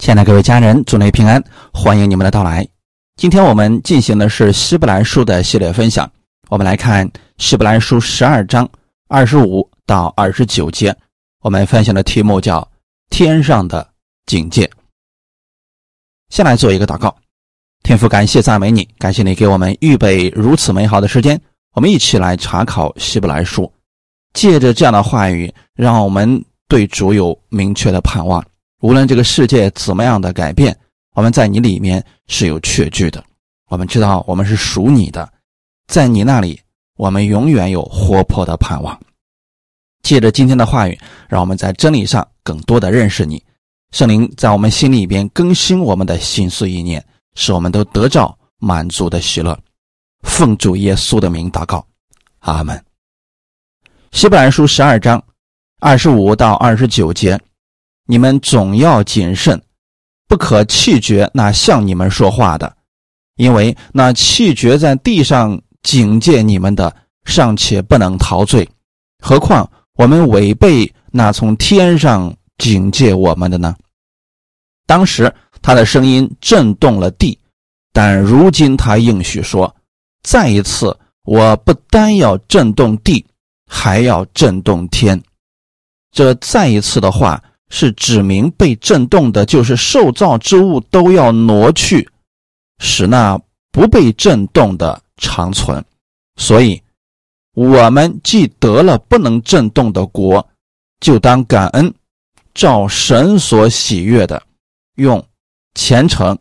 [0.00, 1.44] 亲爱的各位家人，祝您平安，
[1.74, 2.66] 欢迎你们的到来。
[3.16, 6.10] 今天我们进行的是希伯来书的系列分享，
[6.48, 8.66] 我们来看希伯来书十二章
[9.08, 10.96] 二十五到二十九节。
[11.42, 12.66] 我们分享的题目叫
[13.10, 13.86] “天上的
[14.24, 14.68] 警戒”。
[16.32, 17.14] 先来做一个祷告，
[17.82, 21.38] 天父，感谢赞美你，感谢你给我们预备如此美好的时间，
[21.74, 23.70] 我们一起来查考希伯来书，
[24.32, 28.42] 借着这样的话语，让我们对主有明确的盼望。
[28.80, 30.76] 无论这个世界怎么样的改变，
[31.14, 33.22] 我们在你里面是有确据的。
[33.68, 35.30] 我们知道我们是属你的，
[35.86, 36.58] 在你那里，
[36.96, 38.98] 我们永远有活泼的盼望。
[40.02, 40.98] 借着今天的话语，
[41.28, 43.42] 让我们在真理上更多的认识你。
[43.92, 47.04] 圣灵在我们心里边更新我们的心思意念，
[47.34, 49.58] 使我们都得着满足的喜乐。
[50.22, 51.86] 奉主耶稣的名祷告，
[52.38, 52.82] 阿门。
[54.12, 55.22] 希伯来书十二章
[55.80, 57.38] 二十五到二十九节。
[58.10, 59.62] 你们总要谨慎，
[60.26, 62.76] 不可气绝那向你们说话的，
[63.36, 66.92] 因为那气绝在地上警戒你们的，
[67.24, 68.68] 尚且不能陶醉，
[69.22, 73.76] 何况我们违背那从天上警戒我们的呢？
[74.88, 77.38] 当时他的声音震动了地，
[77.92, 79.72] 但如今他应许说
[80.24, 83.24] ：“再一次，我不单要震动地，
[83.68, 85.22] 还要震动天。”
[86.10, 87.40] 这再一次的话。
[87.70, 92.08] 是指明被震动的，就是受造之物都要挪去，
[92.78, 93.40] 使那
[93.70, 95.82] 不被震动的长存。
[96.36, 96.82] 所以，
[97.54, 100.46] 我们既得了不能震动的国，
[101.00, 101.94] 就当感恩，
[102.54, 104.42] 照神所喜悦的，
[104.96, 105.24] 用
[105.74, 106.36] 虔诚、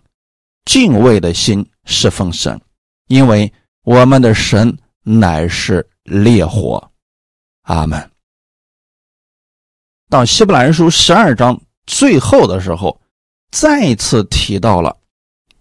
[0.65, 2.59] 敬畏的心侍奉神，
[3.07, 3.51] 因为
[3.83, 6.83] 我们的神乃是烈火。
[7.63, 8.09] 阿门。
[10.09, 12.99] 到希伯来书十二章最后的时候，
[13.51, 14.97] 再次提到了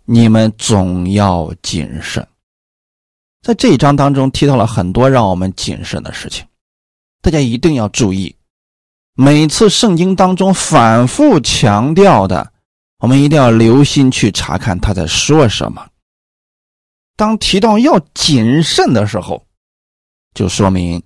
[0.06, 2.26] 你们总要谨慎。
[3.42, 6.46] 在这一章当中提到了很多让我们谨慎的事情，
[7.20, 8.34] 大家一定要注意。
[9.14, 12.50] 每次圣经当中反复强调的，
[13.00, 15.86] 我们一定要留心去查看他在说什么。
[17.16, 19.44] 当提到要谨慎的时候，
[20.32, 21.02] 就说明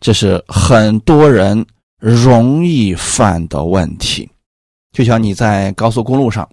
[0.00, 1.64] 这是很多人。
[2.02, 4.28] 容易犯的问题，
[4.90, 6.50] 就像你在高速公路上，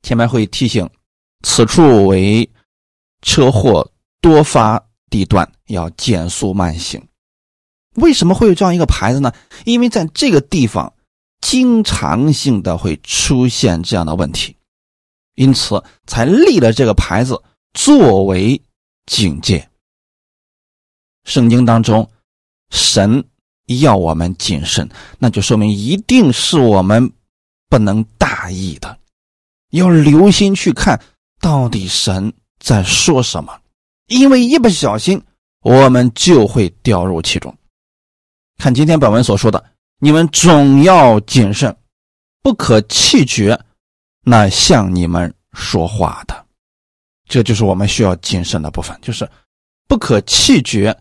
[0.00, 0.88] 前面会提醒
[1.42, 2.48] 此处为
[3.20, 3.86] 车祸
[4.22, 7.06] 多发地段，要减速慢行。
[7.96, 9.30] 为什么会有这样一个牌子呢？
[9.66, 10.90] 因为在这个地方
[11.42, 14.56] 经常性的会出现这样的问题，
[15.34, 17.38] 因此才立了这个牌子
[17.74, 18.58] 作为
[19.04, 19.68] 警戒。
[21.24, 22.10] 圣经当中，
[22.70, 23.22] 神。
[23.66, 24.88] 要我们谨慎，
[25.18, 27.12] 那就说明一定是我们
[27.68, 28.96] 不能大意的，
[29.70, 31.00] 要留心去看
[31.40, 33.60] 到底神在说什么，
[34.06, 35.20] 因为一不小心
[35.62, 37.52] 我们就会掉入其中。
[38.58, 39.62] 看今天本文所说的，
[39.98, 41.76] 你们总要谨慎，
[42.42, 43.60] 不可气绝
[44.22, 46.46] 那向你们说话的，
[47.28, 49.28] 这就是我们需要谨慎的部分，就是
[49.88, 50.96] 不可气绝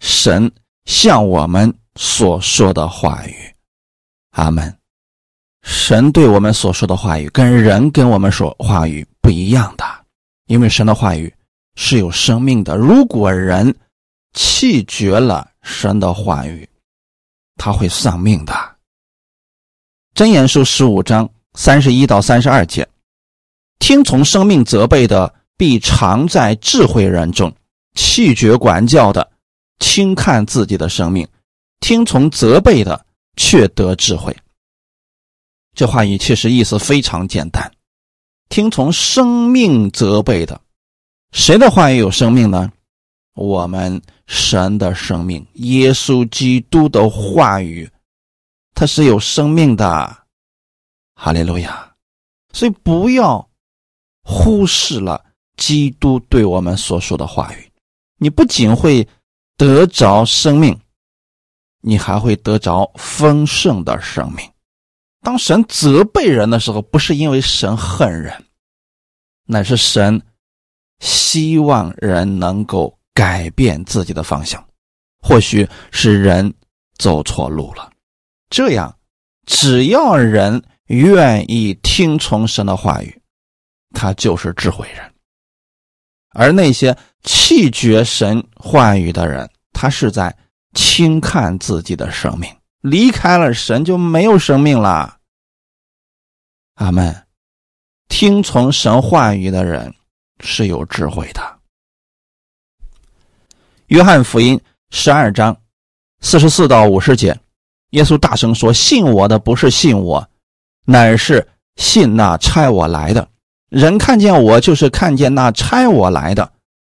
[0.00, 0.50] 神
[0.86, 1.72] 向我们。
[1.96, 3.54] 所说的话语，
[4.30, 4.76] 阿门。
[5.62, 9.84] 神对我们所说的话语，跟人跟我们说话语不一样的，
[10.46, 11.32] 因为神的话语
[11.76, 12.76] 是有生命的。
[12.76, 13.74] 如果人
[14.34, 16.68] 弃绝了神的话语，
[17.56, 18.52] 他会丧命的。
[20.14, 22.86] 箴言书十五章三十一到三十二节：
[23.78, 27.50] 听从生命责备的，必常在智慧人中；
[27.94, 29.32] 弃绝管教的，
[29.78, 31.26] 轻看自己的生命。
[31.84, 33.04] 听从责备的，
[33.36, 34.34] 却得智慧。
[35.74, 37.70] 这话语其实意思非常简单。
[38.48, 40.58] 听从生命责备的，
[41.32, 42.72] 谁的话语有生命呢？
[43.34, 47.86] 我们神的生命，耶稣基督的话语，
[48.74, 50.16] 它是有生命的。
[51.14, 51.94] 哈利路亚！
[52.54, 53.46] 所以不要
[54.22, 55.22] 忽视了
[55.58, 57.70] 基督对我们所说的话语，
[58.16, 59.06] 你不仅会
[59.58, 60.74] 得着生命。
[61.86, 64.50] 你还会得着丰盛的生命。
[65.20, 68.32] 当神责备人的时候，不是因为神恨人，
[69.44, 70.22] 乃是神
[71.00, 74.66] 希望人能够改变自己的方向。
[75.20, 76.52] 或许是人
[76.96, 77.90] 走错路了，
[78.48, 78.96] 这样
[79.44, 83.22] 只要人愿意听从神的话语，
[83.94, 85.12] 他就是智慧人。
[86.30, 90.34] 而那些弃绝神话语的人，他是在。
[90.74, 92.50] 轻看自己的生命，
[92.80, 95.16] 离开了神就没有生命了。
[96.74, 97.22] 阿门。
[98.06, 99.92] 听从神话语的人
[100.40, 101.40] 是有智慧的。
[103.86, 104.60] 约翰福音
[104.90, 105.56] 十二章
[106.20, 107.36] 四十四到五十节，
[107.90, 110.28] 耶稣大声说：“信我的不是信我，
[110.84, 111.44] 乃是
[111.76, 113.26] 信那差我来的。
[113.70, 116.52] 人看见我，就是看见那差我来的。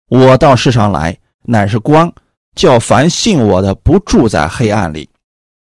[0.09, 2.13] 我到世上来，乃是光，
[2.57, 5.09] 叫凡信我的不住在黑暗里。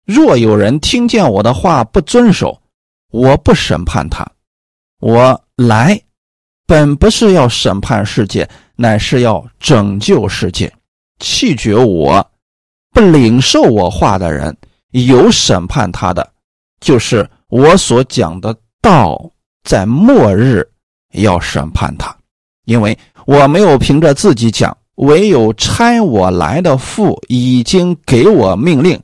[0.04, 2.60] 若有人听见我的话不遵守，
[3.10, 4.26] 我不审判他。”
[5.00, 5.98] 我来，
[6.66, 8.46] 本不是要审判世界，
[8.76, 10.70] 乃是要拯救世界。
[11.20, 12.30] 弃绝我
[12.92, 14.54] 不领受我话的人，
[14.90, 16.32] 有审判他的，
[16.80, 19.18] 就是我所讲的道，
[19.64, 20.68] 在末日
[21.12, 22.14] 要审判他，
[22.64, 29.02] 因为我没有凭着自己讲，唯有差我来的父已经给我命令，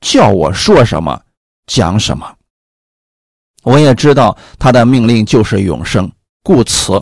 [0.00, 1.22] 叫我说什么
[1.66, 2.36] 讲什么。
[3.62, 6.10] 我也知道他的命令就是永生，
[6.42, 7.00] 故此，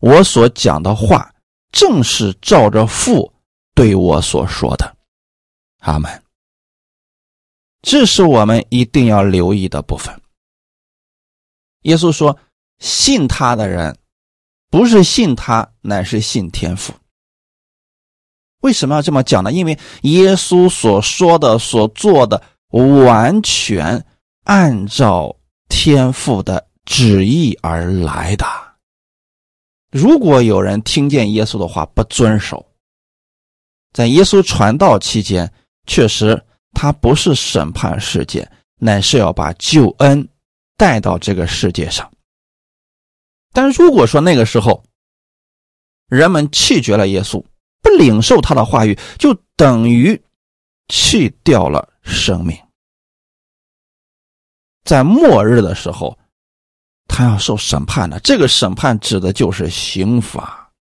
[0.00, 1.32] 我所讲的话
[1.70, 3.32] 正是照着父
[3.74, 4.96] 对我所说的。
[5.80, 6.10] 阿门。
[7.82, 10.20] 这是我们一定要留意的部分。
[11.82, 12.36] 耶稣说
[12.80, 13.96] ：“信他的人，
[14.70, 16.92] 不是信他，乃是信天父。”
[18.60, 19.52] 为什么要这么讲呢？
[19.52, 24.04] 因为耶稣所说的、所做的，完全
[24.44, 25.36] 按照。
[25.72, 28.44] 天父的旨意而来的。
[29.92, 32.66] 如果有人听见耶稣的话不遵守，
[33.92, 35.50] 在耶稣传道期间，
[35.86, 40.28] 确实他不是审判世界，乃是要把救恩
[40.76, 42.10] 带到这个世界上。
[43.52, 44.82] 但如果说那个时候
[46.08, 47.42] 人们弃绝了耶稣，
[47.82, 50.20] 不领受他的话语，就等于
[50.88, 52.56] 弃掉了生命。
[54.84, 56.18] 在末日的时候，
[57.06, 58.18] 他要受审判的。
[58.20, 60.72] 这个审判指的就是刑罚。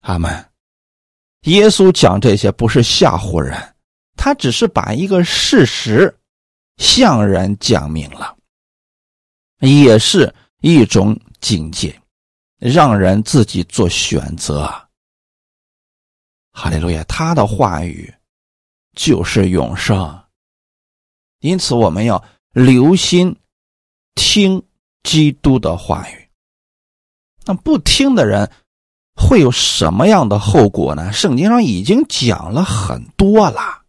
[0.00, 0.50] 阿门。
[1.42, 3.74] 耶稣讲这些不是吓唬人，
[4.16, 6.14] 他只是把一个事实
[6.76, 8.36] 向人讲明了，
[9.60, 12.00] 也是一种警戒，
[12.58, 14.70] 让人自己做选择。
[16.52, 18.12] 哈利路亚，他的话语
[18.94, 20.22] 就是永生，
[21.40, 22.22] 因此我们要。
[22.54, 23.34] 留心
[24.14, 24.62] 听
[25.02, 26.28] 基督的话语，
[27.46, 28.52] 那不听的人
[29.16, 31.10] 会有什么样的后果呢？
[31.14, 33.84] 圣经上已经讲了很多了。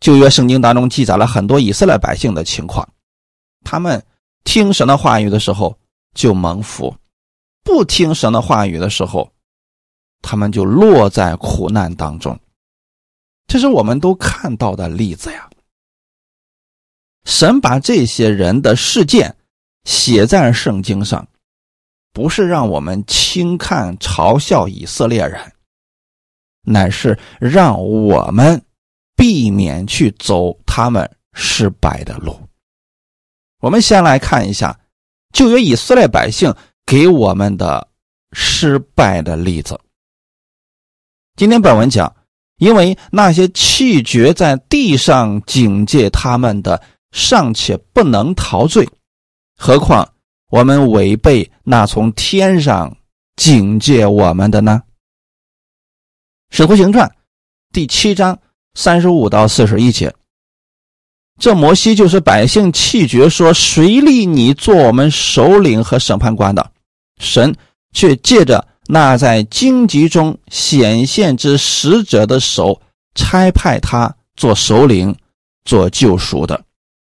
[0.00, 2.88] 旧约圣经当中记载了很多以色列百姓的情况，
[3.64, 4.04] 他们
[4.42, 5.78] 听神的话语的时候
[6.14, 6.92] 就蒙福，
[7.62, 9.32] 不听神的话语的时候，
[10.22, 12.38] 他们就落在苦难当中。
[13.46, 15.48] 这是我们都看到的例子呀。
[17.24, 19.36] 神把这些人的事件
[19.84, 21.26] 写在圣经上，
[22.12, 25.52] 不是让我们轻看嘲笑以色列人，
[26.62, 28.62] 乃是让我们
[29.14, 32.38] 避免去走他们失败的路。
[33.60, 34.78] 我们先来看一下
[35.32, 36.54] 旧约以色列百姓
[36.86, 37.88] 给我们的
[38.32, 39.78] 失败的例子。
[41.38, 42.16] 今天本文讲，
[42.56, 46.82] 因为那些弃绝在地上警戒他们的。
[47.10, 48.86] 尚且不能陶醉，
[49.56, 50.06] 何况
[50.50, 52.94] 我们违背那从天上
[53.36, 54.82] 警戒我们的呢？
[56.56, 57.08] 《使徒行传》
[57.72, 58.38] 第七章
[58.74, 60.14] 三十五到四十一节，
[61.40, 66.70] 这摩西就是百姓弃绝说：“谁立你做我们首领和审判官的？”
[67.18, 67.56] 神
[67.94, 72.80] 却借着那在荆棘中显现之使者的手，
[73.14, 75.14] 差派他做首领，
[75.66, 76.58] 做救赎的。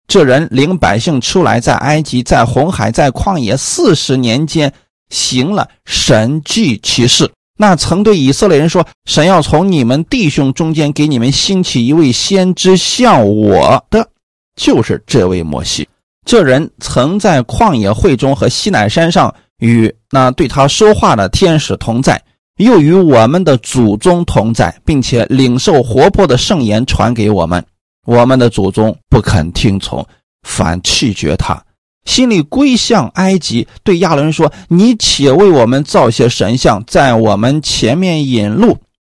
[0.07, 4.71] 这人领百姓出来，在埃及，在红海，在旷野四十年间，
[5.09, 7.29] 行了神迹奇事。
[7.57, 14.07] 那曾对以色列人说：“神要从你们弟兄中间给你们兴起一位先知，像我的，
[14.55, 15.87] 就是这位摩西。
[16.25, 22.21] 这人曾在旷野会中和西乃山上与那对他说话的天使同在，
[22.57, 27.63] 又与我们的祖宗同在，并且领受活泼的圣言传给我们。”
[28.05, 30.05] 我们的祖宗不肯听从，
[30.45, 31.63] 反弃绝他，
[32.03, 33.65] 心里归向埃及。
[33.81, 38.77] 对亚伦说：“你且为我们造些神像，在我们前面引路，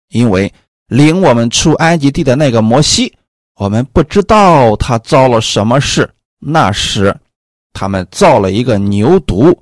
[0.10, 0.52] 因为
[0.90, 3.14] 领我们出埃及地的那个摩西，
[3.56, 6.10] 我们不知道他遭了什么事。
[6.46, 7.16] 那时，
[7.72, 9.58] 他们造了一个牛犊，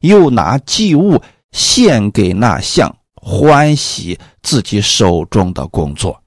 [0.00, 1.20] 又拿祭物
[1.52, 6.22] 献给那像，欢喜自己手中的工作。”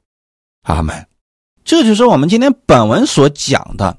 [0.63, 1.07] 阿门。
[1.65, 3.97] 这就是我们今天本文所讲的，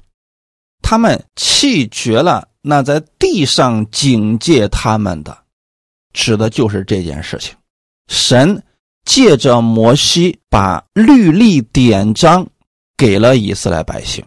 [0.83, 5.35] 他们弃绝了那在地上警戒他们的，
[6.13, 7.55] 指的就是这件事情。
[8.07, 8.63] 神
[9.03, 12.47] 借着摩西把律例典章
[12.95, 14.23] 给了以色列百姓，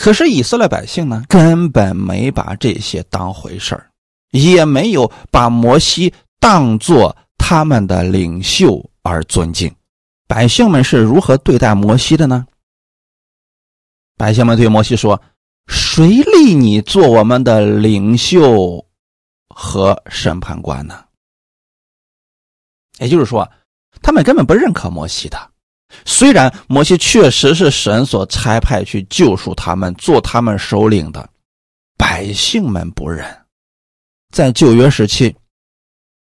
[0.00, 3.90] 可是以色列百姓呢，根本没把这些当回事儿，
[4.30, 9.72] 也没有把摩西当作他们的领袖而尊敬。
[10.26, 12.46] 百姓们是如何对待摩西的呢？
[14.16, 15.20] 百姓们对摩西说
[15.68, 18.86] ：“谁立你做我们的领袖
[19.54, 21.04] 和审判官呢？”
[22.98, 23.50] 也就是说，
[24.00, 25.51] 他们根本不认可摩西的。
[26.04, 31.28] 虽然摩西确实是神所差派去救赎他们、做他们首领的，
[31.96, 33.26] 百姓们不认。
[34.32, 35.34] 在旧约时期，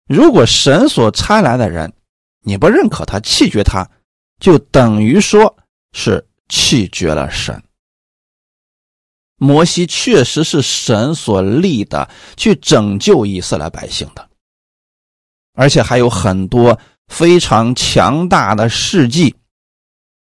[0.07, 1.91] 如果神所差来的人，
[2.43, 3.89] 你不认可他、弃绝他，
[4.39, 5.57] 就等于说
[5.93, 7.61] 是弃绝了神。
[9.39, 14.27] 摩西确实是神所立的，去拯救以色列百姓的。
[15.53, 19.35] 而且还有很多非常强大的事迹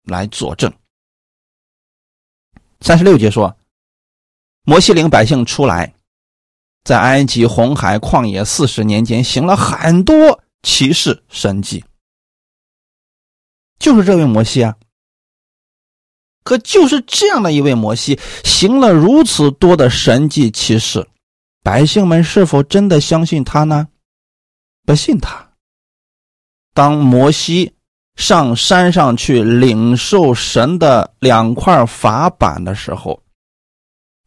[0.07, 0.73] 来佐证。
[2.81, 3.57] 三十六节说，
[4.63, 5.95] 摩西领百姓出来，
[6.85, 11.85] 在埃及红海旷野四十年间，行了很多奇事神迹。
[13.79, 14.77] 就是这位摩西啊，
[16.43, 21.07] 可就是这样的一位摩西，行了如此多的神迹奇事，
[21.63, 23.89] 百姓们是否真的相信他呢？
[24.85, 25.53] 不信他。
[26.73, 27.76] 当摩西
[28.17, 33.23] 上山上去领受神的两块法板的时候，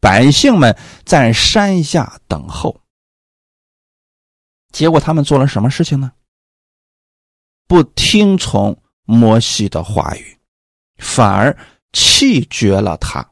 [0.00, 2.80] 百姓们在山下等候。
[4.72, 6.12] 结果他们做了什么事情呢？
[7.66, 10.38] 不听从摩西的话语，
[10.98, 11.56] 反而
[11.92, 13.28] 弃绝了他。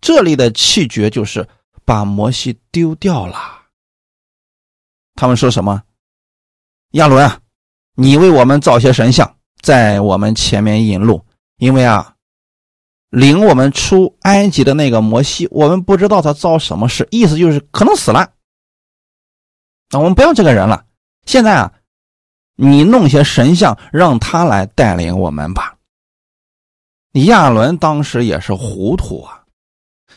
[0.00, 1.46] 这里的弃绝就是
[1.84, 3.66] 把摩西丢掉了。
[5.14, 5.82] 他们说什么？
[6.92, 7.40] 亚伦啊，
[7.94, 11.24] 你为我们造些神像，在我们前面引路。
[11.56, 12.14] 因为啊，
[13.10, 18.32] 领我们出埃及的那个摩西，我们不知道他遭什么事，意思就是可能死了。
[19.90, 20.86] 那我们不要这个人了。
[21.26, 21.72] 现在啊，
[22.56, 25.76] 你弄些神像，让他来带领我们吧。
[27.12, 29.44] 亚伦当时也是糊涂啊，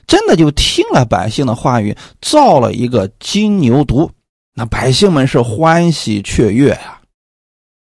[0.07, 4.09] 真的就听了百姓的话语，造了一个金牛犊。
[4.53, 7.01] 那百姓们是欢喜雀跃呀，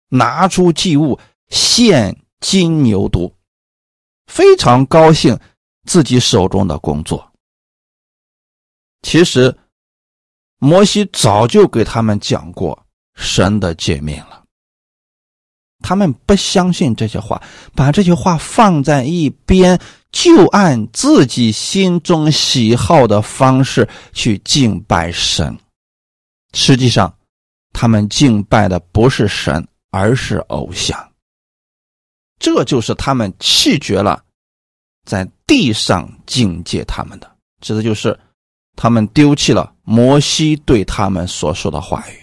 [0.09, 1.19] 拿出祭物
[1.53, 3.31] 献金牛犊，
[4.25, 5.39] 非常高兴
[5.85, 7.31] 自己手中的工作。
[9.03, 9.55] 其实，
[10.57, 12.83] 摩西早就给他们讲过
[13.13, 14.43] 神的诫命了，
[15.83, 17.39] 他们不相信这些话，
[17.75, 19.79] 把这些话放在一边，
[20.11, 25.55] 就按自己心中喜好的方式去敬拜神。
[26.53, 27.15] 实际上，
[27.73, 31.12] 他们敬拜的不是神，而是偶像。
[32.43, 34.21] 这就是他们弃绝了
[35.05, 38.19] 在地上境界他们的，指的就是
[38.75, 42.19] 他们丢弃了摩西对他们所说的话语。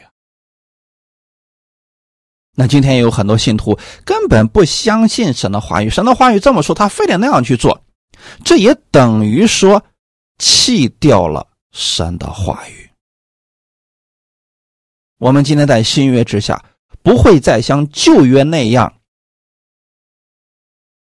[2.54, 7.82] 那今天有很多信徒根本不相信神的话语，神的话语这么说，他非得那样去做，
[8.44, 9.82] 这也等于说
[10.36, 12.90] 弃掉了神的话语。
[15.16, 16.62] 我们今天在新约之下，
[17.02, 18.99] 不会再像旧约那样，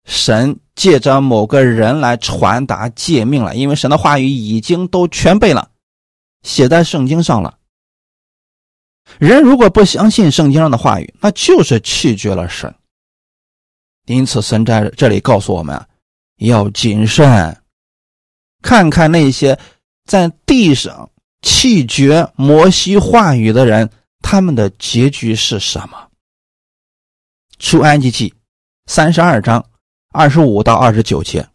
[0.04, 5.70] 神借着某个人来传达诫命了，因为神的话语已经都全背了，
[6.42, 7.58] 写在圣经上了。
[9.18, 12.74] 人如果不相信圣经上的话语，那就是弃绝了神。
[14.06, 15.80] 因此，神在这里告诉我们
[16.38, 17.62] 要谨慎，
[18.62, 19.58] 看看那些
[20.06, 21.10] 在地上
[21.42, 23.90] 弃绝摩西话语的人。
[24.24, 26.08] 他们的结局是什么？
[27.58, 28.32] 出埃及记
[28.86, 29.66] 三十二章
[30.12, 31.48] 二十五到二十九节。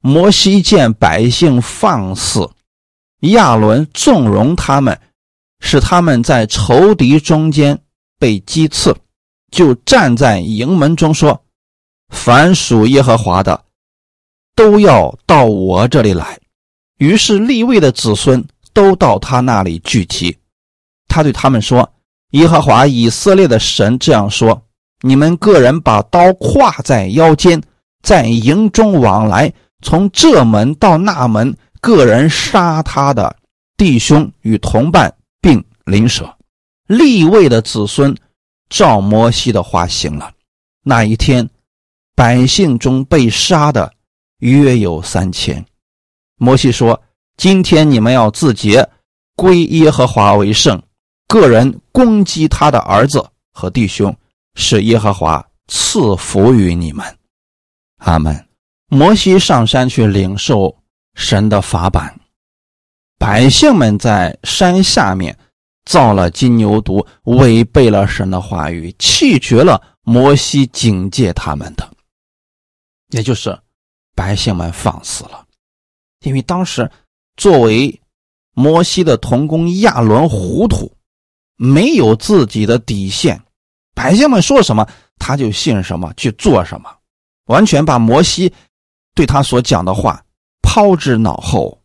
[0.00, 2.48] 摩西见百姓放肆，
[3.20, 4.98] 亚伦纵容他们，
[5.60, 7.78] 使他们在仇敌中间
[8.18, 8.96] 被击刺，
[9.50, 11.44] 就站在营门中说
[12.08, 13.64] ：“凡属耶和华的，
[14.54, 16.40] 都要到我这里来。”
[16.96, 20.36] 于是立位的子孙都到他那里聚集。
[21.08, 21.92] 他对他们说
[22.32, 24.62] ：“耶和华以色列的神这样说：
[25.02, 27.60] 你们个人把刀挎在腰间，
[28.02, 29.52] 在营中往来，
[29.82, 33.34] 从这门到那门，个人杀他的
[33.76, 36.30] 弟兄与同伴，并邻舍。
[36.86, 38.14] 立位的子孙
[38.68, 40.30] 照摩西的话行了。
[40.82, 41.48] 那一天，
[42.14, 43.92] 百姓中被杀的
[44.40, 45.64] 约有三千，
[46.36, 47.00] 摩西说
[47.38, 48.86] ：“今天你们要自洁，
[49.36, 50.82] 归耶和华为圣。
[51.28, 54.14] 个人攻击他的儿子和弟兄，
[54.54, 57.04] 是耶和华赐福于你们。”
[57.98, 58.46] 阿门。
[58.92, 60.76] 摩西上山去领受
[61.14, 62.12] 神的法版，
[63.18, 65.38] 百姓们在山下面
[65.84, 71.88] 造了金牛犊，违背了神的话语，弃绝了摩西警戒他们的，
[73.10, 73.56] 也就是
[74.16, 75.46] 百姓们放肆了。
[76.24, 76.90] 因为当时
[77.36, 78.00] 作为
[78.54, 80.92] 摩西的同工亚伦糊涂，
[81.54, 83.40] 没有自己的底线，
[83.94, 84.86] 百姓们说什么
[85.18, 86.90] 他就信什么，去做什么，
[87.46, 88.52] 完全把摩西。
[89.12, 90.22] 对他所讲的话
[90.62, 91.76] 抛之脑后，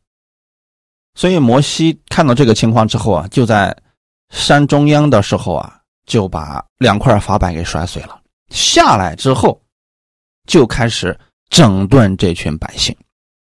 [1.16, 3.76] 所以摩西看到这个情况之后啊，就在
[4.30, 8.22] 山中央的时候啊，就把两块法板给摔碎了。
[8.52, 9.60] 下来之后，
[10.48, 11.20] 就开始
[11.50, 12.96] 整顿这群百姓。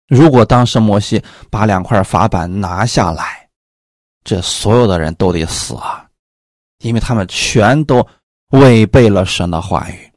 [0.07, 3.47] 如果当时摩西把两块法板拿下来，
[4.23, 6.07] 这所有的人都得死啊，
[6.79, 8.05] 因为他们全都
[8.53, 10.11] 违背了神的话语，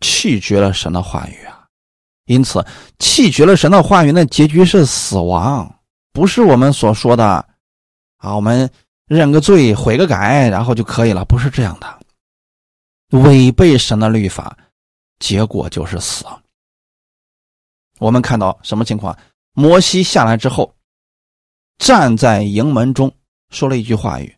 [0.00, 1.66] 弃绝了神的话语啊。
[2.26, 2.64] 因此，
[2.98, 5.80] 弃绝了神的话语，那结局是死亡，
[6.12, 7.24] 不是我们所说的
[8.16, 8.34] 啊。
[8.34, 8.68] 我们
[9.06, 12.00] 认个罪、悔个改，然后就可以了，不是这样的。
[13.18, 14.56] 违背神的律法，
[15.18, 16.24] 结果就是死。
[18.00, 19.16] 我们看到什么情况？
[19.52, 20.74] 摩西下来之后，
[21.78, 23.14] 站在营门中
[23.50, 24.34] 说了一句话语：“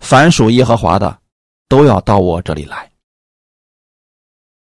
[0.00, 1.20] 凡属耶和华的，
[1.68, 2.90] 都要到我这里来。”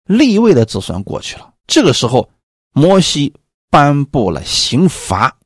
[0.04, 2.30] 立位的子孙过去了，这个时候。
[2.76, 3.32] 摩西
[3.70, 5.38] 颁布了刑罚：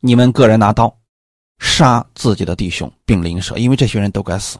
[0.00, 0.94] 你们个人拿刀
[1.58, 4.58] 杀自己的弟兄并邻舍，因为这些人都该死。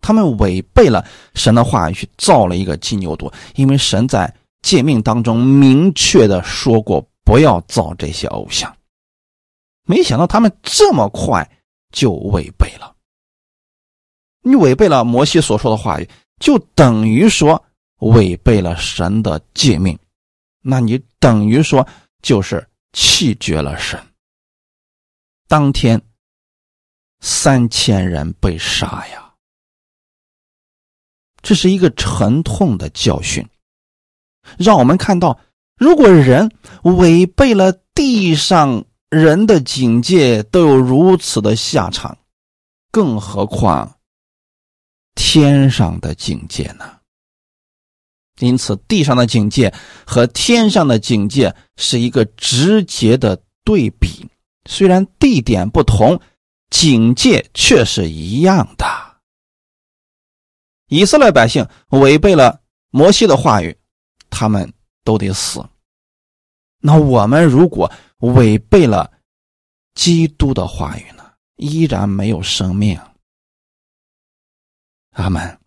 [0.00, 4.32] 他们违背了神的话语，去造了一个金牛犊，因为神在
[4.62, 8.72] 诫命当中明确的说过不要造这些偶像。
[9.82, 11.44] 没想到他们这么快
[11.90, 12.94] 就违背了。
[14.48, 16.08] 你违背了摩西所说的话语，
[16.40, 17.62] 就等于说。
[18.00, 19.98] 违背了神的诫命，
[20.62, 21.84] 那你等于说
[22.22, 24.00] 就是弃绝了神。
[25.48, 26.00] 当天
[27.18, 29.34] 三千人被杀呀，
[31.42, 33.44] 这是一个沉痛的教训，
[34.56, 35.36] 让我们看到，
[35.76, 36.48] 如果人
[36.84, 42.16] 违背了地上人的警戒，都有如此的下场，
[42.92, 43.97] 更何况
[45.20, 46.96] 天上的警戒呢？
[48.38, 49.74] 因此，地上的警戒
[50.06, 54.30] 和天上的警戒是一个直接的对比。
[54.70, 56.20] 虽然地点不同，
[56.70, 58.86] 警戒却是一样的。
[60.86, 63.76] 以色列百姓违背了摩西的话语，
[64.30, 65.68] 他们都得死。
[66.80, 69.10] 那我们如果违背了
[69.94, 71.24] 基督的话语呢？
[71.56, 72.96] 依然没有生命。
[75.22, 75.58] 阿门。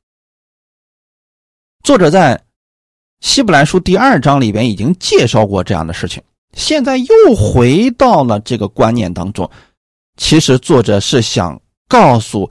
[1.83, 2.41] 作者在。
[3.21, 9.47] 希伯来书第二章里边已经介绍过这样的事情，现在又回到了这个观念当中。
[10.17, 12.49] 其实作者是想告诉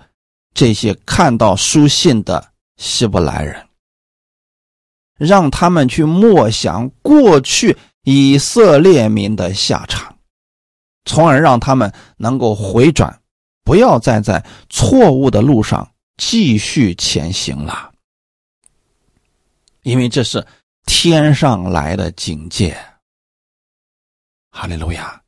[0.55, 3.67] 这些看到书信的希伯来人，
[5.19, 10.17] 让他们去默想过去以色列民的下场，
[11.05, 13.21] 从而让他们能够回转，
[13.65, 17.91] 不要再在错误的路上继续前行了，
[19.83, 20.47] 因为这是。
[20.87, 22.77] 天上来的警戒，
[24.51, 25.23] 哈利路亚！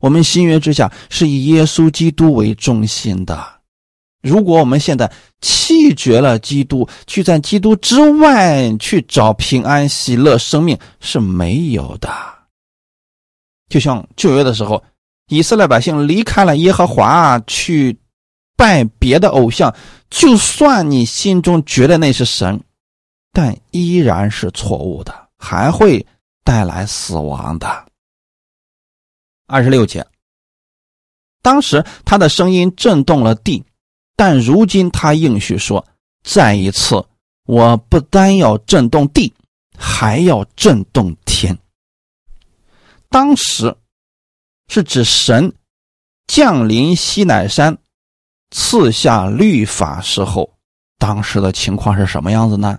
[0.00, 3.60] 我们新约之下是以耶稣基督为中心的。
[4.22, 5.08] 如果我们现在
[5.40, 12.10] 弃绝了基督，去在基督之外去找平安、喜乐、生命是没有的。
[13.68, 14.82] 就像旧约的时候，
[15.28, 17.96] 以色列百姓离开了耶和华，去
[18.58, 19.72] 拜别的偶像，
[20.10, 22.60] 就算你心中觉得那是神。
[23.30, 26.04] 但依然是错误的，还会
[26.42, 27.86] 带来死亡的。
[29.46, 30.04] 二十六节，
[31.40, 33.64] 当时他的声音震动了地，
[34.16, 35.86] 但如今他应许说
[36.24, 37.06] ：“再一次，
[37.44, 39.32] 我不单要震动地，
[39.76, 41.56] 还要震动天。”
[43.08, 43.76] 当时
[44.66, 45.52] 是指神
[46.26, 47.78] 降临西乃山，
[48.50, 50.52] 赐下律法时候，
[50.98, 52.78] 当时的情况是什么样子呢？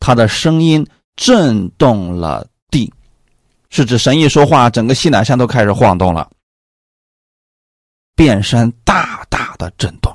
[0.00, 0.86] 他的声音
[1.16, 2.92] 震动了地，
[3.70, 6.30] 是指神一说话，整个西南山都开始晃动了，
[8.14, 10.14] 遍山大大的震动。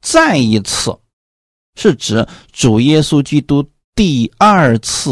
[0.00, 0.96] 再一次，
[1.76, 5.10] 是指主耶稣基督第二次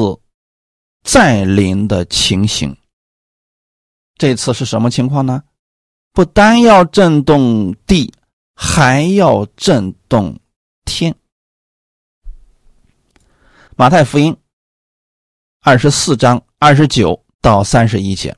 [1.03, 2.77] 再临的情形。
[4.17, 5.43] 这次是什么情况呢？
[6.13, 8.13] 不单要震动地，
[8.55, 10.39] 还要震动
[10.85, 11.15] 天。
[13.77, 14.37] 马太福音
[15.63, 18.37] 二十四章二十九到三十一节。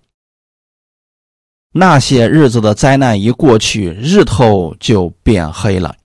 [1.72, 5.96] 那些日子的灾难一过去，日头就变黑了，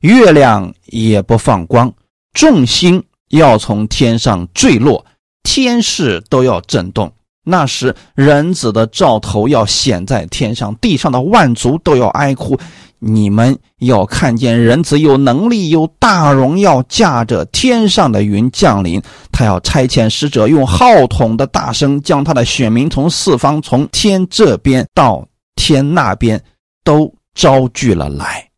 [0.00, 1.92] 月亮也不放光，
[2.32, 5.04] 众星要从天上坠落，
[5.42, 7.12] 天势都要震动。
[7.44, 12.58] 那时，人子的兆头要显在天上，地上的万族都要哀哭。
[13.06, 19.00] 你们要看见人子有能力、有大荣耀，驾着天上的云降临。
[19.32, 26.42] 他要差遣使者，用号筒的大声，将他的选民从四方、从天这边到天那边
[26.84, 28.48] 都招聚了来。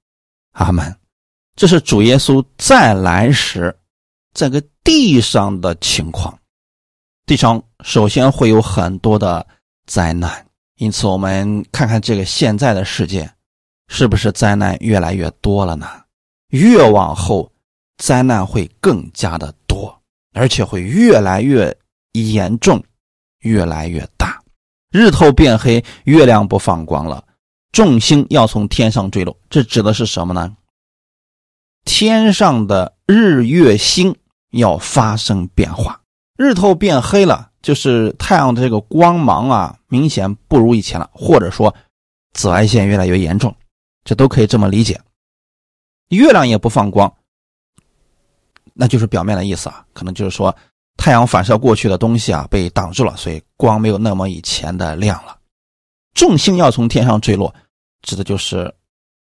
[0.53, 0.95] 阿门。
[1.55, 3.77] 这是主耶稣再来时
[4.33, 6.39] 这个地上的情况。
[7.27, 9.45] 地上首先会有很多的
[9.87, 13.29] 灾难，因此我们看看这个现在的世界，
[13.88, 15.87] 是不是灾难越来越多了呢？
[16.51, 17.51] 越往后，
[17.96, 20.01] 灾难会更加的多，
[20.33, 21.77] 而且会越来越
[22.12, 22.83] 严重，
[23.40, 24.40] 越来越大。
[24.90, 27.22] 日头变黑，月亮不放光了，
[27.72, 29.37] 众星要从天上坠落。
[29.51, 30.57] 这指的是什么呢？
[31.85, 34.14] 天上的日月星
[34.53, 36.01] 要发生变化。
[36.37, 41.74] 日头变黑了，就是太阳的这个光芒啊，明显不如以前了，或者说
[42.33, 43.55] 紫外线越来越严重，
[44.09, 44.99] 这都可以这么理解。
[46.09, 47.14] 月亮也不放光，
[48.73, 50.57] 那就是表面的意思啊，可能就是说
[50.97, 55.38] 太阳反射过去的东西啊被挡住了，所以光没有那么以前的亮了。
[56.14, 57.55] 众星要从天上坠落，
[58.01, 58.75] 指的就是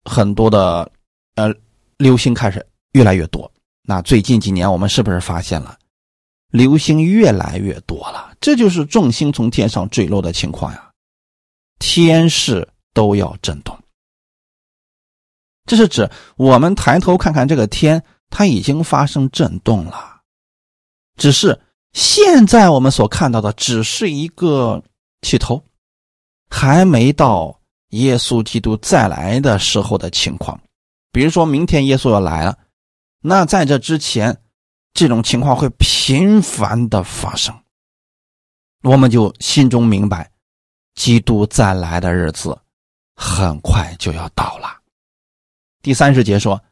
[0.04, 0.88] 很多的
[1.34, 1.52] 呃
[1.96, 3.50] 流星开始越来越多。
[3.82, 5.76] 那最近几年我们是不是发现了？
[6.52, 10.88] 流星越来越多了，这就是众星从天上坠落的情况呀，
[11.80, 13.76] 天势都要震动。
[15.68, 20.22] 这是指我们抬头看看这个天，它已经发生震动了，
[21.16, 21.60] 只是
[21.92, 24.82] 现在我们所看到的只是一个
[25.22, 25.62] 起头，
[26.50, 30.60] 还没到耶稣基督再来的时候的情况。
[31.12, 32.58] 比如说明天耶稣要来了，
[33.20, 34.36] 那在这之前。
[34.94, 37.54] 这种情况会频繁的发生，
[38.82, 40.28] 我们就心中明白，
[40.96, 42.58] 基督再来的日子
[43.14, 44.77] 很快就要到了。
[45.88, 46.62] 第三十节说，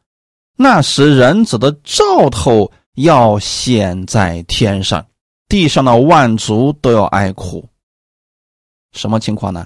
[0.55, 5.03] 那时人子的兆头要显在天上，
[5.47, 7.67] 地上的万族都要哀哭。
[8.91, 9.65] 什么情况呢？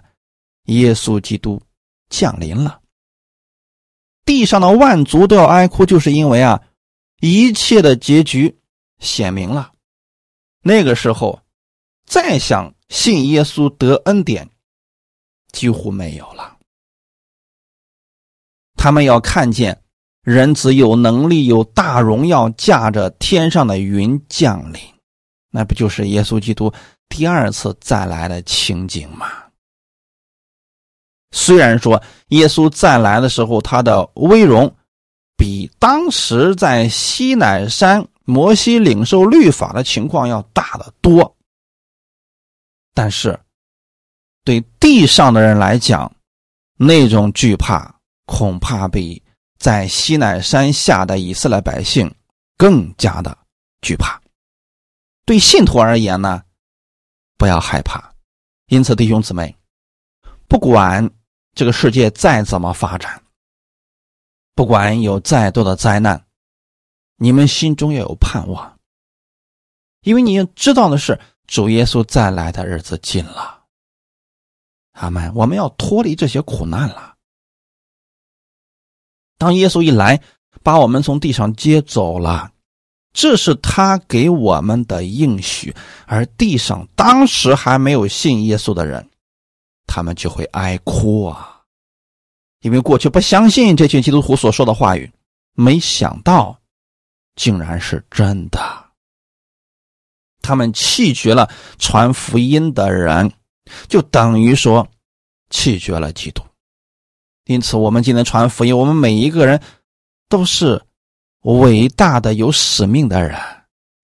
[0.67, 1.61] 耶稣基督
[2.07, 2.79] 降临了，
[4.23, 6.61] 地上的万族都要哀哭，就是因为啊。
[7.19, 8.57] 一切的结局
[8.99, 9.73] 显明了，
[10.61, 11.41] 那个时候
[12.05, 14.49] 再想信耶稣得恩典
[15.51, 16.57] 几乎没有了。
[18.83, 19.79] 他们要看见
[20.23, 24.81] 人子有能力、有大荣耀，驾着天上的云降临，
[25.51, 26.73] 那不就是耶稣基督
[27.07, 29.27] 第二次再来的情景吗？
[31.29, 34.75] 虽然说耶稣再来的时候，他的威荣。
[35.37, 41.35] 比当时在西乃山摩西领受律法的情况要大得多，
[42.95, 43.39] 但是
[44.43, 46.11] 对地上的人来讲，
[46.77, 47.90] 那种惧怕
[48.31, 49.21] 恐怕比
[49.59, 52.09] 在西奈山下的以色列百姓
[52.57, 53.37] 更加的
[53.81, 54.21] 惧怕。
[55.25, 56.41] 对信徒而言呢，
[57.37, 58.15] 不要害怕。
[58.67, 59.53] 因此，弟兄姊妹，
[60.47, 61.11] 不管
[61.53, 63.21] 这个世界再怎么发展。
[64.55, 66.25] 不管有再多的灾难，
[67.17, 68.79] 你们心中要有盼望，
[70.03, 73.65] 因为你要知道的是，主耶稣再来的日子近了。
[74.93, 75.33] 阿门！
[75.35, 77.10] 我们要脱离这些苦难了。
[79.41, 80.21] 当耶稣一来，
[80.61, 82.51] 把我们从地上接走了，
[83.11, 85.75] 这是他给我们的应许。
[86.05, 89.09] 而地上当时还没有信耶稣的人，
[89.87, 91.59] 他们就会哀哭啊。
[92.61, 95.11] 因为过去不相信这群基督徒所说的话语，
[95.55, 96.55] 没想到
[97.35, 98.59] 竟然是真的。
[100.43, 101.49] 他们弃绝了
[101.79, 103.33] 传福音的人，
[103.87, 104.87] 就等于说
[105.49, 106.43] 弃绝了基督。
[107.45, 109.61] 因此，我们今天传福音，我们每一个人
[110.29, 110.81] 都是
[111.41, 113.39] 伟大的、有使命的人，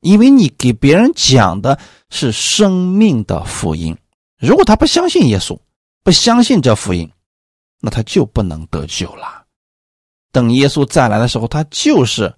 [0.02, 3.96] 因为你给别人讲的是生命的福音。
[4.40, 5.58] 如果他不相信耶稣，
[6.04, 7.10] 不相信这福音，
[7.80, 9.46] 那他就不能得救了。
[10.32, 12.34] 等耶稣再来的时候，他就是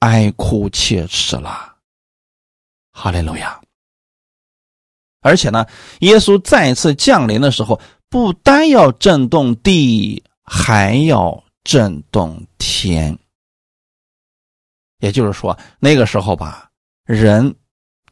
[0.00, 1.74] 哀哭切齿了。
[2.92, 3.60] 哈利路亚！
[5.20, 5.66] 而且呢，
[6.00, 7.80] 耶稣再次降临的时候，
[8.14, 13.18] 不单要震动地，还要震动天。
[15.00, 16.70] 也就是说，那个时候吧，
[17.04, 17.52] 人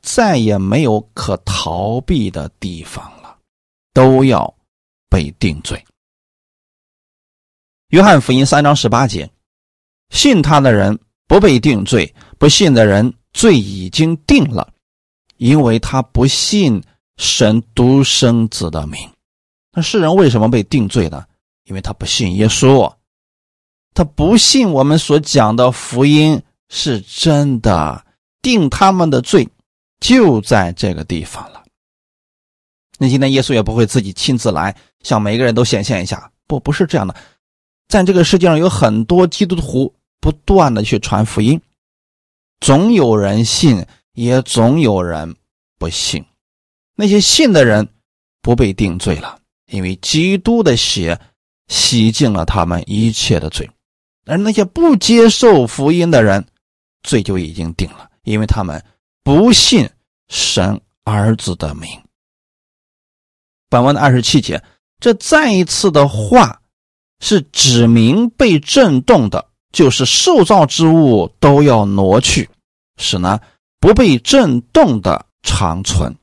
[0.01, 3.38] 再也没有可逃避的地方了，
[3.93, 4.53] 都要
[5.09, 5.81] 被定罪。
[7.91, 9.31] 约翰福音三章十八节，
[10.11, 14.75] 信他的人不被定罪，不信的人罪已经定了，
[15.37, 16.83] 因为他不信。
[17.19, 18.99] 神独生子的名，
[19.72, 21.24] 那世人为什么被定罪呢？
[21.64, 22.92] 因为他不信耶稣，
[23.94, 28.04] 他不信我们所讲的福音是真的，
[28.42, 29.48] 定他们的罪
[30.00, 31.62] 就在这个地方了。
[32.98, 37.14] 那今天耶稣也不会自己亲自来向每个人都显现一下，不，不是这样的。
[37.88, 41.61] 在这个世界上有很多基督徒不断的去传福音，
[42.61, 45.35] 总有人信，也总有人
[45.78, 46.24] 不信。
[46.94, 47.88] 那些信的人
[48.40, 49.38] 不被定罪了，
[49.72, 51.18] 因为基督的血
[51.68, 53.66] 洗净了他们一切的罪；
[54.26, 56.46] 而那些不接受福音的人，
[57.02, 58.82] 罪就已经定了，因为他们
[59.24, 59.88] 不信
[60.28, 61.88] 神儿子的名。
[63.70, 64.62] 本文的二十七节，
[65.00, 66.61] 这再一次的话
[67.20, 72.48] 是指明被震动的，就是受造之物都要挪去，
[72.98, 73.40] 使呢
[73.80, 76.14] 不被震动的长存。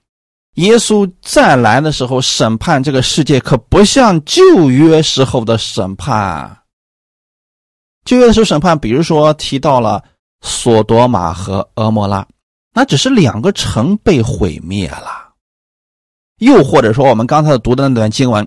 [0.60, 6.64] 耶稣再来的时候，审判这个世界可不像旧约时候的审判。
[8.04, 10.04] 旧约的时候审判，比如说提到了
[10.42, 12.28] 索多玛和俄摩拉，
[12.74, 15.32] 那只是两个城被毁灭了；
[16.40, 18.46] 又或者说我们刚才读的那段经文，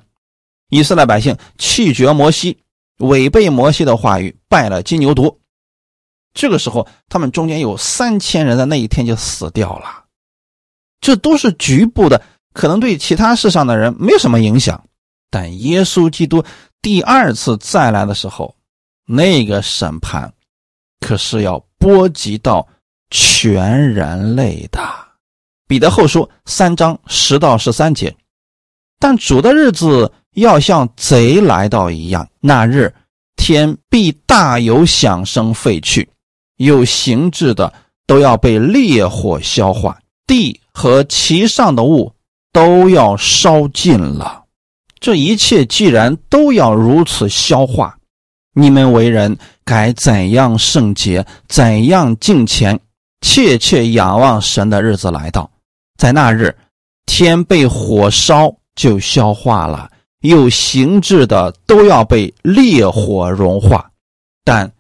[0.69, 2.59] 以色列百姓弃绝摩西，
[2.99, 5.35] 违背摩西的话语，拜了金牛犊，
[6.35, 10.02] 这个时候他们中间有三千人在那一天就死掉了。
[11.03, 12.23] 这都是局部的，
[12.55, 14.83] 可能对其他世上的人没有什么影响，
[15.31, 16.43] 但耶稣基督
[16.81, 18.55] 第二次再来的时候，
[19.07, 20.33] 那个审判
[21.01, 22.67] 可是要波及到
[23.11, 24.81] 全人类的。
[25.67, 28.15] 彼得后书三章十到十三节，
[28.99, 32.95] 但主的日子要像贼来到一样，那日
[33.37, 36.09] 天必大有响声废去，
[36.59, 37.73] 有形质的
[38.07, 39.99] 都要被烈火消化，
[40.33, 40.59] 地。
[40.75, 42.15] 和其上的物
[42.51, 44.45] 都要烧尽了，
[44.99, 47.99] 这一切既然都要如此消化，
[48.55, 52.81] 你们为人该怎样圣洁，怎样敬虔，
[53.21, 55.51] 切切仰望神的日子来到，
[55.99, 56.57] 在那日，
[57.05, 59.91] 天被火烧就消化了，
[60.21, 63.91] 有形质的都要被烈火融化，
[64.43, 64.73] 但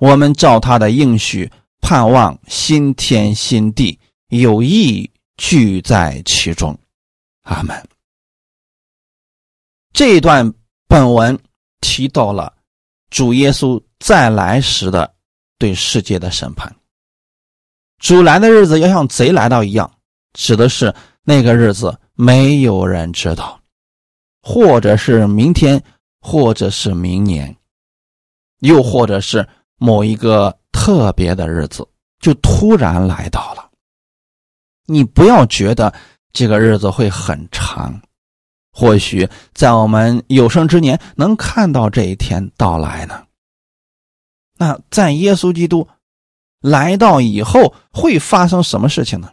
[0.00, 1.48] 我们照他的应许，
[1.80, 5.10] 盼望新天新地，有意。
[5.40, 6.76] 聚在其中，
[7.42, 7.88] 阿门。
[9.92, 10.52] 这一段
[10.88, 11.38] 本文
[11.80, 12.52] 提到了
[13.08, 15.14] 主耶稣再来时的
[15.56, 16.74] 对世界的审判。
[17.98, 19.88] 主来的日子要像贼来到一样，
[20.32, 23.62] 指的是那个日子没有人知道，
[24.42, 25.80] 或者是明天，
[26.20, 27.56] 或者是明年，
[28.58, 31.88] 又或者是某一个特别的日子，
[32.18, 33.67] 就突然来到了。
[34.90, 35.94] 你不要觉得
[36.32, 38.00] 这个日子会很长，
[38.72, 43.26] 或许在我们有生之年能看到这一天到来呢。
[44.54, 45.86] 那在耶稣基督
[46.60, 49.30] 来到以后会发生什么事情呢？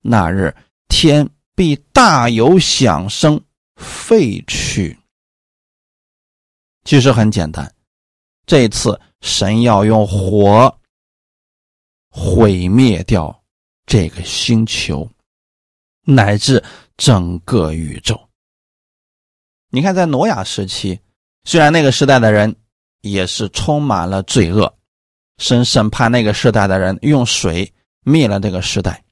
[0.00, 0.56] 那日
[0.88, 3.40] 天必大有响声
[3.76, 4.98] 废去。
[6.84, 7.72] 其实很简单，
[8.46, 10.78] 这次神要用火
[12.10, 13.41] 毁灭掉。
[13.92, 15.06] 这个星球，
[16.06, 16.64] 乃至
[16.96, 18.18] 整个宇宙。
[19.68, 20.98] 你看，在挪亚时期，
[21.44, 22.56] 虽然那个时代的人
[23.02, 24.74] 也是充满了罪恶，
[25.36, 27.70] 神审判那个时代的人，用水
[28.02, 29.04] 灭了这个时代，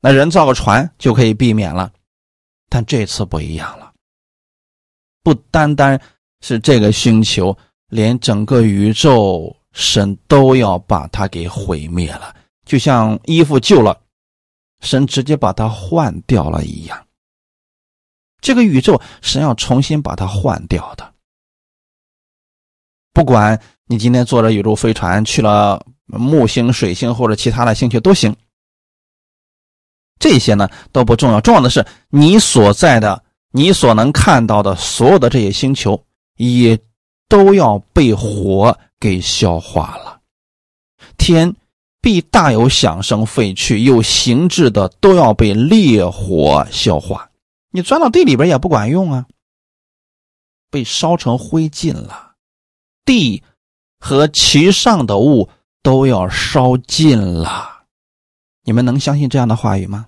[0.00, 1.92] 那人造个船就可以避免了。
[2.68, 3.92] 但这次不一样了，
[5.24, 6.00] 不单单
[6.40, 12.32] 是这个星球，连整个宇宙，神都要把它给毁灭了，
[12.64, 14.00] 就像衣服旧了。
[14.80, 17.06] 神直接把它换掉了一样，
[18.40, 21.14] 这个宇宙神要重新把它换掉的。
[23.12, 28.34] 不管你今天坐着宇宙飞船去了木星、水星或者其他的星球都行，
[30.18, 36.02] 这些呢都不重要，重要的是你所在的、你所能看到的所有的这些星球，
[36.36, 36.78] 也
[37.28, 40.20] 都要被火给消化了，
[41.18, 41.54] 天
[42.00, 47.30] 必大有响声废去，有形质的都要被烈火消化。
[47.70, 49.26] 你钻到地里边也不管用啊，
[50.70, 52.32] 被烧成灰烬了。
[53.04, 53.42] 地
[53.98, 55.48] 和其上的物
[55.82, 57.84] 都要烧尽了。
[58.64, 60.06] 你们能相信这样的话语吗？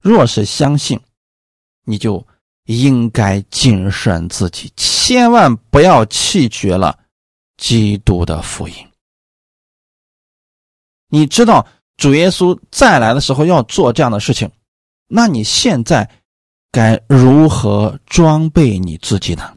[0.00, 0.98] 若是相信，
[1.84, 2.26] 你就
[2.64, 6.98] 应该谨慎自己，千万不要弃绝了
[7.56, 8.74] 基督的福音。
[11.14, 11.66] 你知道
[11.98, 14.50] 主耶稣再来的时候要做这样的事情，
[15.08, 16.08] 那你现在
[16.70, 19.54] 该如何装备你自己呢？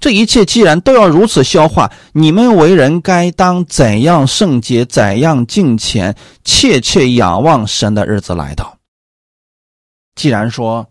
[0.00, 8.78] 这一切既然都要如此消化，你们为人该当怎样圣洁，怎样敬虔，切切仰望神的日子来到。
[10.14, 10.88] 既然说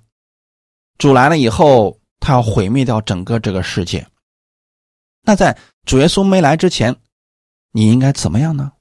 [0.99, 4.05] 主来了以后，他要毁灭掉整个这个世界，
[5.23, 6.95] 那在主耶稣没来之前。
[7.77, 8.71] 你应该怎么样呢？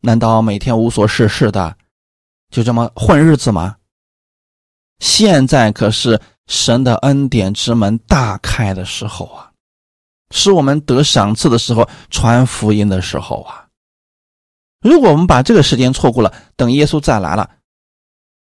[0.00, 1.74] 难道每天无所事事的，
[2.50, 3.78] 就这么混日子吗？
[4.98, 9.50] 现在可是神的恩典之门大开的时候啊，
[10.32, 13.66] 是我们得赏赐的时候，传福音的时候啊。
[14.82, 17.52] 如果我们把这个时间错过了，等耶稣再来了，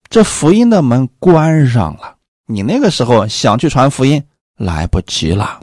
[0.09, 5.61] 这福音的门关上了，你那个时候想去传福音，来不及了，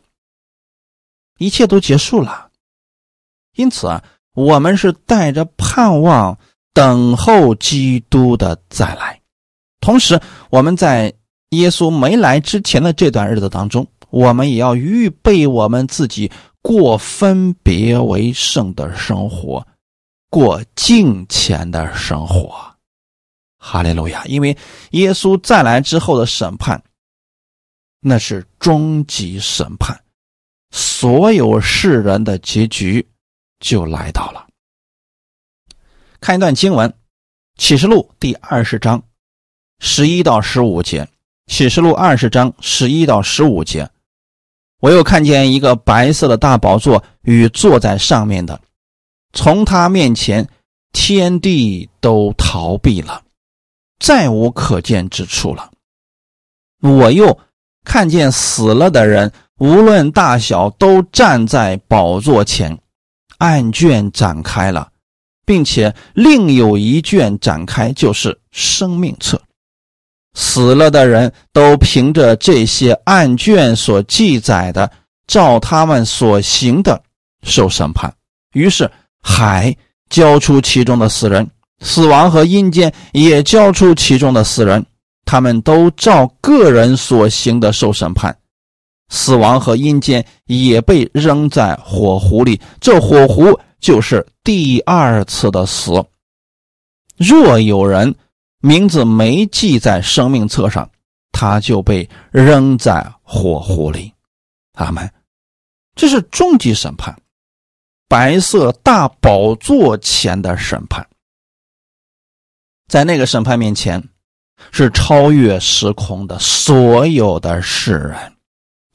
[1.39, 2.50] 一切都结束了。
[3.61, 4.03] 因此啊，
[4.35, 6.39] 我们是带着盼望
[6.73, 9.21] 等候基督的再来。
[9.81, 10.19] 同时，
[10.49, 11.13] 我们在
[11.51, 16.31] 耶稣没来之前的这段日子当中，我们也要预备我们自己
[16.63, 19.67] 过分别为圣的生活，
[20.31, 22.55] 过敬虔的生活。
[23.59, 24.25] 哈利路亚！
[24.25, 24.57] 因为
[24.93, 26.83] 耶稣再来之后的审判，
[28.01, 30.01] 那是终极审判，
[30.71, 33.07] 所有世人的结局。
[33.61, 34.47] 就来到了。
[36.21, 36.91] 看一段经文，
[37.57, 39.03] 《启示录》第二十章
[39.79, 41.05] 十一到十五节，
[41.47, 43.89] 《启示录》二十章十一到十五节。
[44.81, 48.61] 我又看见一个白色的大宝座与坐在上面的，
[49.33, 50.49] 从他面前，
[50.93, 53.23] 天地都逃避了，
[53.99, 55.71] 再无可见之处了。
[56.81, 57.39] 我又
[57.85, 62.79] 看见死了的人，无论大小，都站在宝座前。
[63.41, 64.89] 案卷展开了，
[65.47, 69.41] 并且另有一卷展开，就是生命册。
[70.35, 74.91] 死了的人都凭着这些案卷所记载的，
[75.27, 77.03] 照他们所行的
[77.43, 78.15] 受审判。
[78.53, 78.91] 于是
[79.23, 79.75] 海
[80.11, 81.49] 交出其中的死人，
[81.81, 84.85] 死亡和阴间也交出其中的死人，
[85.25, 88.37] 他们都照个人所行的受审判。
[89.11, 96.03] 死亡和阴间也被扔在火湖里，这火湖就是第二次的死。
[97.17, 98.15] 若有人
[98.61, 100.91] 名字没记在生命册上，
[101.33, 104.13] 他就被扔在火湖里。
[104.75, 105.13] 阿门。
[105.95, 107.15] 这是终极审判，
[108.09, 111.07] 白色大宝座前的审判。
[112.89, 114.03] 在那个审判面前，
[114.73, 118.17] 是超越时空的所有的世人。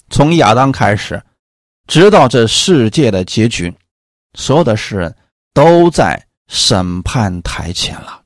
[0.09, 1.21] 从亚当开始，
[1.87, 3.73] 直到这世界的结局，
[4.33, 5.15] 所有的世人
[5.53, 8.21] 都在审判台前了。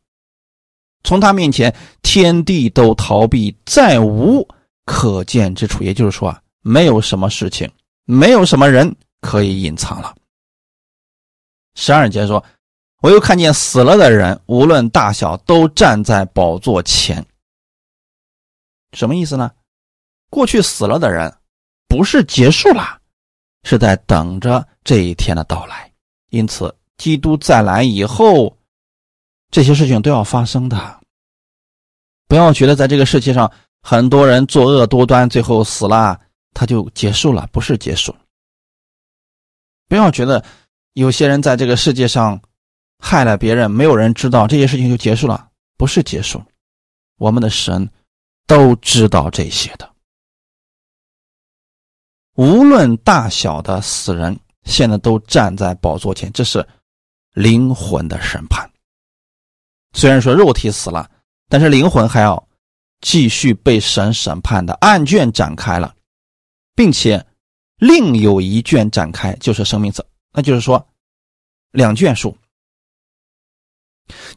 [1.04, 4.46] 从他面前，天地都逃避，再无
[4.86, 5.82] 可见之处。
[5.82, 7.72] 也就是说啊，没有什么事情，
[8.04, 10.14] 没有什么人可以隐藏了。
[11.76, 12.44] 十二节说
[13.02, 17.26] ：“我又看见死了的人，无论大小，都站在宝座前。”
[18.92, 19.50] 什么意思呢？
[20.30, 21.34] 过去死了的人。
[21.90, 23.02] 不是结束了，
[23.64, 25.92] 是在等着这一天的到来。
[26.30, 28.56] 因此，基督再来以后，
[29.50, 31.00] 这些事情都要发生的。
[32.28, 36.22] 不要觉得在这个世界上很多人作恶多端，最后死了
[36.54, 38.16] 他就结束了，不是结束。
[39.88, 40.46] 不要觉得
[40.94, 42.40] 有些人在这个世界上
[43.00, 46.40] 害了别人，没有人知道这些事情就结束了，不是结束。
[47.18, 47.90] 我们的神
[48.46, 49.89] 都知道这些的。
[52.40, 56.66] 无论大小的死人，现在都站在宝座前，这是
[57.34, 58.72] 灵魂的审判。
[59.92, 61.12] 虽然说肉体死了，
[61.50, 62.42] 但是灵魂还要
[63.02, 64.74] 继续被神审判的。
[64.76, 65.94] 案卷展开了，
[66.76, 67.26] 并且
[67.76, 70.06] 另有一卷展开，就是生命册。
[70.32, 70.88] 那就是说，
[71.72, 72.38] 两卷书，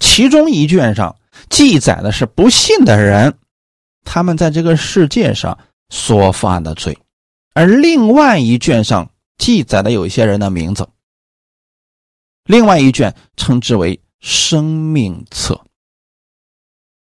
[0.01, 1.15] 其中一卷上
[1.51, 3.39] 记载的是不信的人，
[4.03, 5.57] 他们在这个世界上
[5.91, 6.99] 所犯的罪。
[7.55, 10.89] 而另外一卷上记载的有一些人的名字，
[12.45, 15.61] 另外一卷称之为生命册。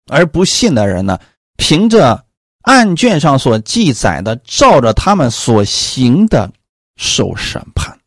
[0.08, 1.20] 而不信的人呢，
[1.58, 2.26] 凭着
[2.62, 6.52] 案卷上所记载的，照着他们所行的
[6.96, 8.00] 受审判。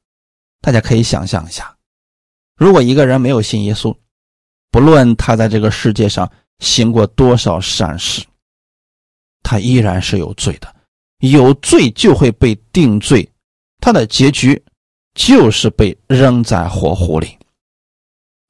[0.60, 1.76] 大家可以想象一下，
[2.56, 3.96] 如果一个人没有信耶稣，
[4.70, 6.30] 不论他在这个世界上
[6.60, 8.24] 行过多少善事，
[9.42, 10.74] 他依然是有罪的，
[11.20, 13.28] 有罪就会被定罪，
[13.80, 14.62] 他的结局
[15.14, 17.38] 就是被扔在火湖里。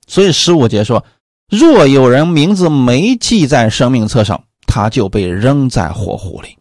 [0.07, 1.05] 所以十五节说。
[1.51, 6.59] 若有人名字没记在生命册上，他就被扔在火湖里。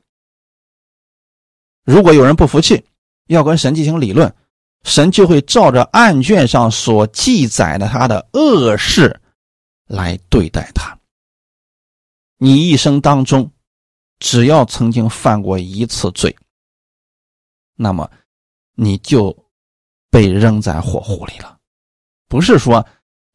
[1.83, 2.81] 如果有人不服气，
[3.27, 4.33] 要跟神进行理论，
[4.85, 9.19] 神就会照着案卷上所记载的他的恶事
[9.87, 10.97] 来对待他。
[12.37, 13.51] 你一生当中，
[14.19, 16.35] 只要曾经犯过一次罪，
[17.75, 18.09] 那么
[18.75, 19.35] 你就
[20.09, 21.57] 被扔在火湖里了。
[22.27, 22.85] 不是说。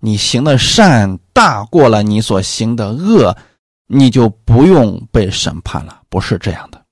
[0.05, 3.39] 你行的善大过了你所行的恶，
[3.87, 6.03] 你就不用被审判了。
[6.09, 6.85] 不是这样的，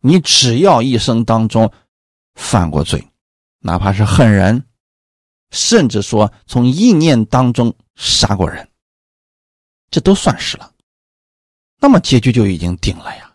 [0.00, 1.72] 你只要一生当中
[2.34, 3.02] 犯过罪，
[3.60, 4.62] 哪怕是恨人，
[5.50, 8.68] 甚至说从意念当中杀过人，
[9.90, 10.71] 这都算是了。
[11.82, 13.28] 那么结局就已经定了呀。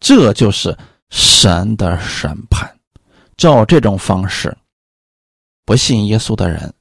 [0.00, 0.74] 这就是
[1.10, 2.74] 神的审判。
[3.36, 4.56] 照这种方式，
[5.66, 6.72] 不信耶稣的人。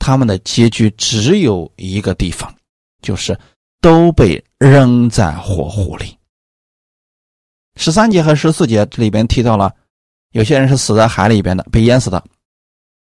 [0.00, 2.52] 他们的结局只有一个地方，
[3.00, 3.38] 就是
[3.80, 6.18] 都被扔在火湖里。
[7.76, 9.72] 十三节和十四节这里边提到了，
[10.32, 12.20] 有些人是死在海里边的，被淹死的；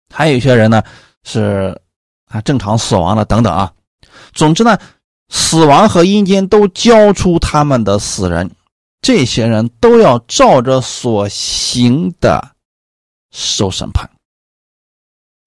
[0.09, 0.81] 还有一些人呢
[1.23, 1.79] 是
[2.25, 3.71] 啊正常死亡的等等啊。
[4.33, 4.75] 总之呢，
[5.31, 8.51] 死亡和阴间都交出他们的死人，
[9.01, 12.51] 这些人都要照着所行的
[13.31, 14.07] 受审判。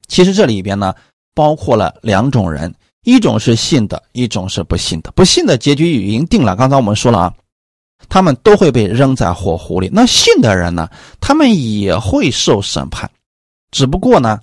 [0.08, 0.92] 其实这里边呢。
[1.36, 2.72] 包括了两种人，
[3.02, 5.10] 一种是信的，一种是不信的。
[5.16, 7.34] 不信的结局已经定了，刚才我们说了啊，
[8.08, 9.90] 他们都会被扔在火湖里。
[9.92, 10.88] 那信的人呢，
[11.20, 13.10] 他们也会受审判，
[13.72, 14.38] 只不过呢，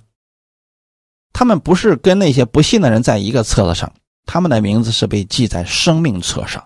[1.32, 3.90] 他们不是跟那些不信的人在一个册子上，
[4.24, 6.64] 他们的名字是被记在生命册上，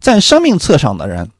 [0.00, 1.30] 在生命册上的人，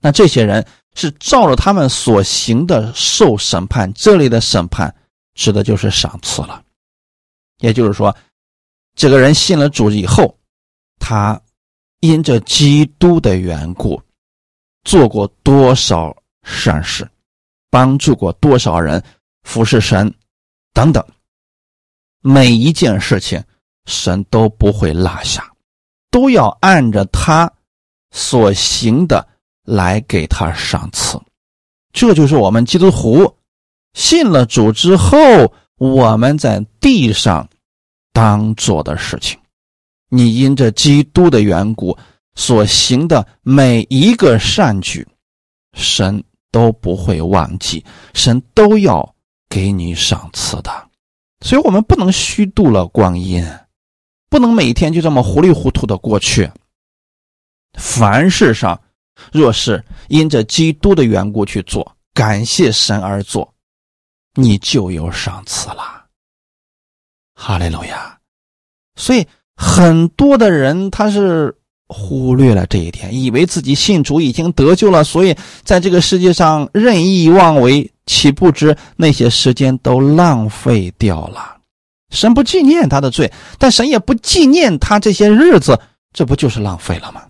[0.00, 3.92] 那这些人是照着他们所行的受审判。
[3.94, 4.94] 这里的审判
[5.34, 6.62] 指的就是赏赐了。
[7.58, 8.14] 也就是说，
[8.94, 10.38] 这个人信了主以后，
[10.98, 11.40] 他
[12.00, 14.00] 因着基督的缘故，
[14.84, 17.08] 做过多少善事，
[17.70, 19.02] 帮助过多少人，
[19.42, 20.12] 服侍神
[20.72, 21.02] 等等，
[22.20, 23.42] 每一件事情，
[23.86, 25.50] 神都不会落下，
[26.10, 27.50] 都要按着他
[28.10, 29.26] 所行的
[29.64, 31.18] 来给他赏赐。
[31.92, 33.34] 这就是我们基督徒
[33.94, 35.18] 信了主之后。
[35.78, 37.46] 我们在地上
[38.10, 39.38] 当做的事情，
[40.08, 41.94] 你因着基督的缘故
[42.34, 45.06] 所行的每一个善举，
[45.74, 47.84] 神都不会忘记，
[48.14, 49.14] 神都要
[49.50, 50.70] 给你赏赐的。
[51.42, 53.46] 所以，我们不能虚度了光阴，
[54.36, 56.46] 不能每天就这么糊里糊涂的过去。
[57.78, 58.78] 凡事上，
[59.32, 63.50] 若是因着基督的缘故去做，感谢神而做。
[64.34, 66.04] 你就有赏赐了，
[67.34, 68.18] 哈利路亚！
[68.96, 69.26] 所以
[69.56, 71.56] 很多的人他是
[71.88, 75.34] 忽略了这一点，以为自己信主已经得救了，所以
[75.64, 81.55] 在这个世界上任意妄为，岂不知那些时间都浪费掉了。
[82.10, 85.80] 神不纪念他的罪，但神也不纪念他这些日子，
[86.12, 87.22] 这不就是浪费了吗？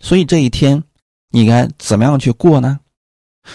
[0.00, 0.82] 所以这一天，
[1.30, 2.78] 你该怎么样去过呢？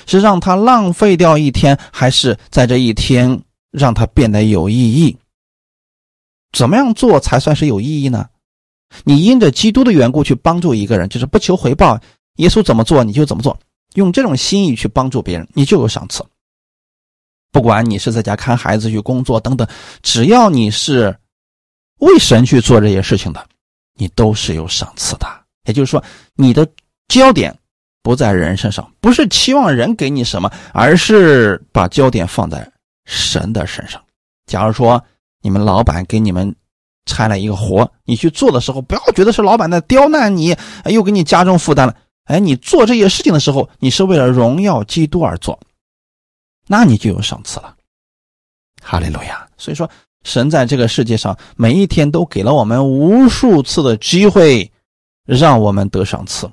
[0.06, 3.41] 是让他浪费掉一天，还是在这一天
[3.72, 5.18] 让他变得有意义？
[6.51, 8.28] 怎么样做才算是有意义呢？
[9.04, 11.99] 你因着基督的缘故去帮助一个人，就是不求回报。
[12.38, 13.58] 耶稣怎么做你就怎么做，
[13.93, 16.26] 用这种心意去帮助别人，你就有赏赐。
[17.54, 19.66] 不管你是在家看孩子、去工作等等，
[20.01, 21.18] 只要你是
[21.99, 23.47] 为神去做这些事情的，
[23.95, 25.26] 你都是有赏赐的。
[25.66, 26.04] 也就是说，
[26.36, 26.68] 你的
[27.08, 27.58] 焦点。
[28.06, 32.70] 不在人身上，不是期望人给你什么，而是把焦点放在
[33.06, 34.01] 神的身上。
[34.45, 35.01] 假如说
[35.41, 36.54] 你们老板给你们
[37.06, 40.54] 拆了一个活，你去做的时候，不要觉得是老板在刁难你，
[40.88, 41.95] 又给你加重负担了。
[42.26, 45.58] 哎，你做这些事情的时候，你是为了荣耀基督而做，
[46.68, 47.76] 那你就有赏赐了。
[48.82, 49.47] 哈利路亚！
[49.57, 49.89] 所以说，
[50.24, 54.70] 神在这个世界上每一天都给了我们无数次的机会，
[55.26, 56.49] 让我们得赏赐。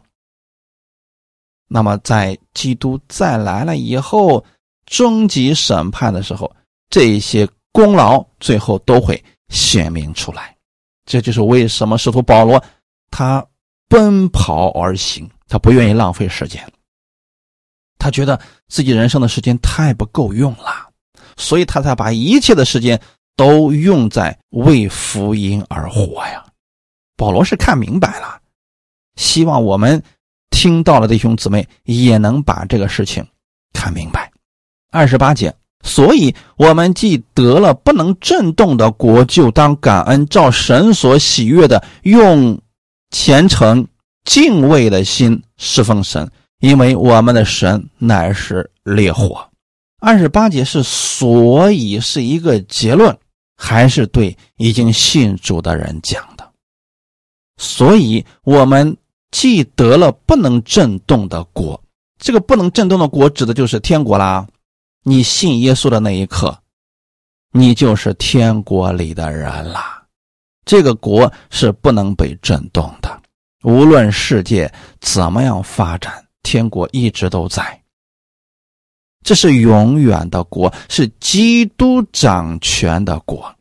[1.67, 4.45] 那么，在基督再来了以后，
[4.87, 6.53] 终极审判的时候，
[6.89, 10.57] 这些功劳，最后都会显明出来。
[11.05, 12.63] 这就是为什么使徒保罗
[13.11, 13.45] 他
[13.89, 16.65] 奔跑而行，他不愿意浪费时间。
[18.01, 20.89] 他觉得自己人生的时间太不够用了，
[21.37, 23.01] 所以他才把一切的时间
[23.37, 26.45] 都用在为福音而活呀。
[27.17, 28.41] 保罗是看明白了，
[29.17, 30.03] 希望我们
[30.51, 33.25] 听到了弟兄姊妹也能把这个事情
[33.75, 34.33] 看明白。
[34.91, 42.61] 二十八节，所以我们既得了不能震动的国，就当感恩，照神所喜悦的，用
[43.11, 43.87] 虔诚
[44.25, 46.31] 敬畏的心侍奉神。
[46.61, 49.49] 因为我们的神乃是烈火，
[49.99, 53.17] 二十八节是所以是一个结论，
[53.57, 56.49] 还是对已经信主的人讲的？
[57.57, 58.97] 所以我们
[59.31, 61.83] 既得了不能震动的国，
[62.19, 64.47] 这个不能震动的国指的就是天国啦。
[65.03, 66.59] 你信耶稣的那一刻，
[67.53, 70.03] 你就是天国里的人啦。
[70.67, 73.23] 这个国是不能被震动的，
[73.63, 76.13] 无论世界怎么样发展。
[76.43, 77.83] 天国一直都在，
[79.25, 83.55] 这是永远的国，是基督掌权的国。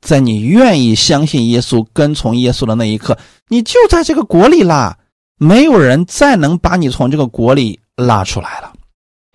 [0.00, 3.18] 在你愿意相信耶稣、跟从耶稣的那一刻，
[3.48, 4.98] 你就在这个国里啦。
[5.36, 8.72] 没有人再能把你从这个国里拉出来了，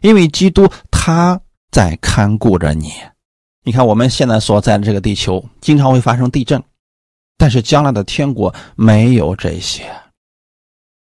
[0.02, 1.40] 因为基督他
[1.72, 2.94] 在看顾着你。
[3.64, 6.64] 你看，我们现在所在的这个地球经常会发生地震，
[7.38, 9.92] 但是将来的天国没有这些。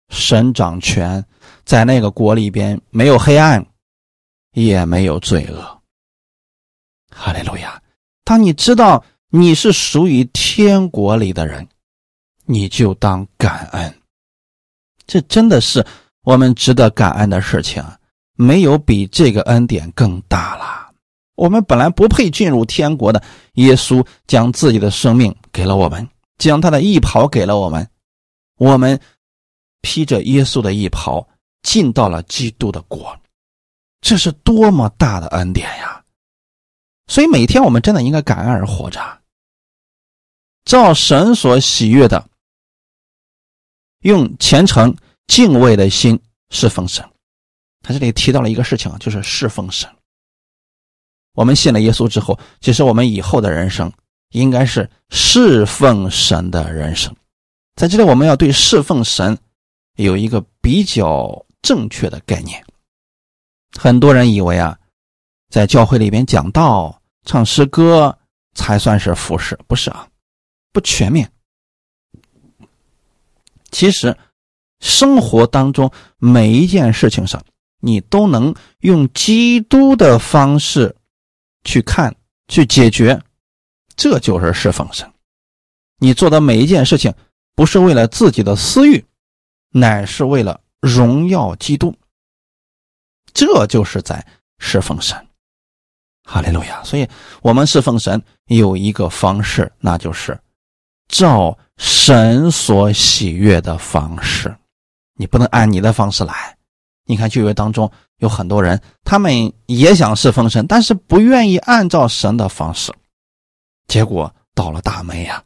[0.09, 1.23] 神掌权，
[1.63, 3.65] 在那个国里边没有黑暗，
[4.53, 5.81] 也没有罪恶。
[7.11, 7.81] 哈利路亚！
[8.23, 11.67] 当你知道你是属于天国里的人，
[12.45, 13.95] 你就当感恩。
[15.05, 15.85] 这真的是
[16.23, 17.83] 我们值得感恩的事情，
[18.35, 20.91] 没有比这个恩典更大了。
[21.35, 23.21] 我们本来不配进入天国的，
[23.53, 26.07] 耶稣将自己的生命给了我们，
[26.39, 27.87] 将他的衣袍给了我们，
[28.57, 28.99] 我们。
[29.81, 31.27] 披着耶稣的衣袍
[31.63, 33.17] 进到了基督的国，
[34.01, 36.03] 这是多么大的恩典呀！
[37.07, 39.21] 所以每天我们真的应该感恩而活着，
[40.63, 42.29] 照神所喜悦的，
[44.01, 44.95] 用虔诚
[45.27, 46.19] 敬畏的心
[46.49, 47.03] 侍奉神。
[47.81, 49.89] 他这里提到了一个事情，就是侍奉神。
[51.33, 53.91] 我们信了耶稣之后，其实我们以后的人生
[54.29, 57.15] 应该是侍奉神的人生。
[57.75, 59.37] 在这里，我们要对侍奉神。
[60.03, 62.63] 有一个比较正确的概念，
[63.77, 64.77] 很多人以为啊，
[65.49, 68.17] 在教会里边讲道、唱诗歌
[68.53, 70.07] 才算是服侍，不是啊，
[70.71, 71.29] 不全面。
[73.71, 74.17] 其实，
[74.79, 77.43] 生活当中每一件事情上，
[77.81, 80.95] 你都能用基督的方式
[81.65, 82.15] 去看、
[82.47, 83.21] 去解决，
[83.97, 85.11] 这就是侍奉神。
[85.97, 87.13] 你做的每一件事情，
[87.53, 89.03] 不是为了自己的私欲。
[89.71, 91.95] 乃是为了荣耀基督，
[93.33, 94.25] 这就是在
[94.57, 95.17] 侍奉神。
[96.23, 96.83] 哈利路亚！
[96.83, 97.07] 所以，
[97.41, 100.39] 我们侍奉神有一个方式，那就是
[101.07, 104.55] 照神所喜悦的方式。
[105.15, 106.55] 你不能按你的方式来。
[107.05, 112.93] 你看，旧约当中有很多人，他们也想侍奉神，但是不愿意按照神的方式，
[113.87, 115.43] 结果倒了大霉呀，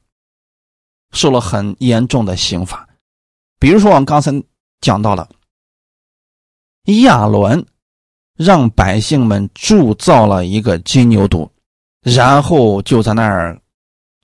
[1.12, 2.86] 受了很严重的刑罚。
[3.64, 4.30] 比如说，我们刚才
[4.82, 5.26] 讲到了
[7.03, 7.66] 亚伦
[8.36, 11.49] 让百姓们铸造了一个金牛犊，
[12.01, 13.57] 然后就在那儿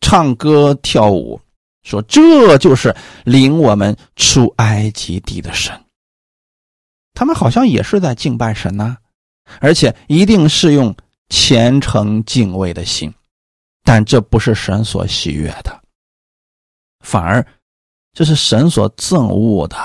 [0.01, 1.39] 唱歌跳舞，
[1.83, 5.73] 说这就是领我们出埃及地的神。
[7.13, 8.97] 他们好像也是在敬拜神呐，
[9.61, 10.93] 而且一定是用
[11.29, 13.09] 虔诚敬畏的心，
[13.85, 15.81] 但这不是神所喜悦的，
[17.05, 17.41] 反而。
[18.19, 19.77] 这是神所憎恶的。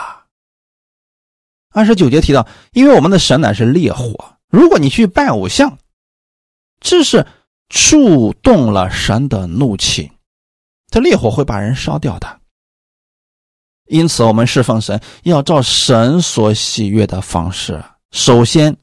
[1.70, 4.12] 二十九节提到，因为我们的神乃是烈火，
[4.48, 5.78] 如果你去拜偶像，
[6.80, 7.24] 这是
[7.68, 10.10] 触动了神的怒气，
[10.90, 12.40] 这烈火会把人烧掉的。
[13.86, 17.80] 因此，我们侍奉神要照神所喜悦的方式。
[18.10, 18.76] 首先，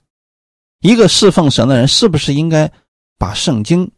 [0.80, 2.72] 一个侍奉神的人是不是应该
[3.18, 3.91] 把圣经？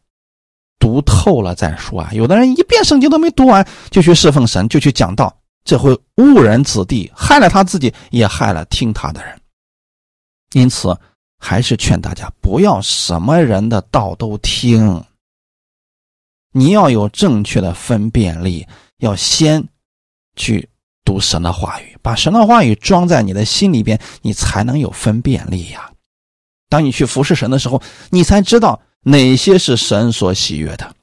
[0.80, 2.10] 读透了再说啊！
[2.12, 5.34] 有的人一遍圣经都没读完，就去侍奉神，就去讲道，
[5.64, 9.40] 这会误人子弟，害了他自己，也害了听他的人。
[10.54, 10.98] 因此，
[11.40, 15.04] 还是劝大家不要什么人的道都听。
[16.52, 19.64] 你要有正确的分辨力，要先
[20.36, 20.70] 去
[21.04, 25.92] 读神的话语，把神的话语装在你的心里边，你才能有分辨力呀。
[26.70, 28.82] 当你去服侍神的时候，你才知道。
[29.06, 30.96] 哪些是神所喜悦的。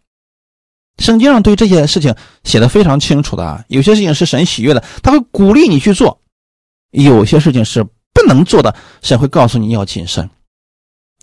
[1.01, 6.17] 圣经上对这些事情写的非常清楚的啊，有些事情是神喜悦的，他会鼓励你去做；
[6.91, 8.73] 有些事情是不能做的，
[9.03, 10.29] 神会告诉你要谨慎。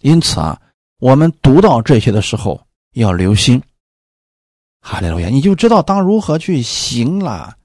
[0.02, 0.60] 因此啊，
[1.00, 2.60] 我们读到这些的时候
[2.96, 3.62] 要留心。
[4.82, 7.56] 哈利路亚，你就知道当如何去行了，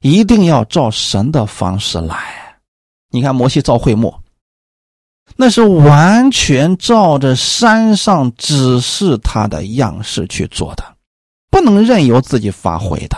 [0.00, 2.60] 一定要照神的方式来。
[3.10, 4.14] 你看摩西造会幕，
[5.36, 10.91] 那是完全照着山上指示他的样式去做的。
[11.52, 13.16] 不能任由自己发挥的，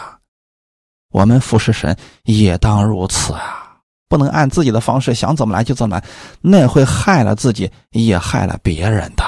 [1.10, 3.78] 我们服侍神也当如此啊！
[4.08, 6.04] 不能按自己的方式想怎么来就怎么来，
[6.40, 9.22] 那会害了自己，也害了别人的。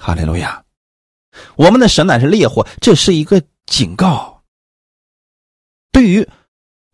[0.00, 0.64] 哈利路亚！
[1.56, 4.40] 我们的神乃是烈火，这是一个警告。
[5.90, 6.28] 对于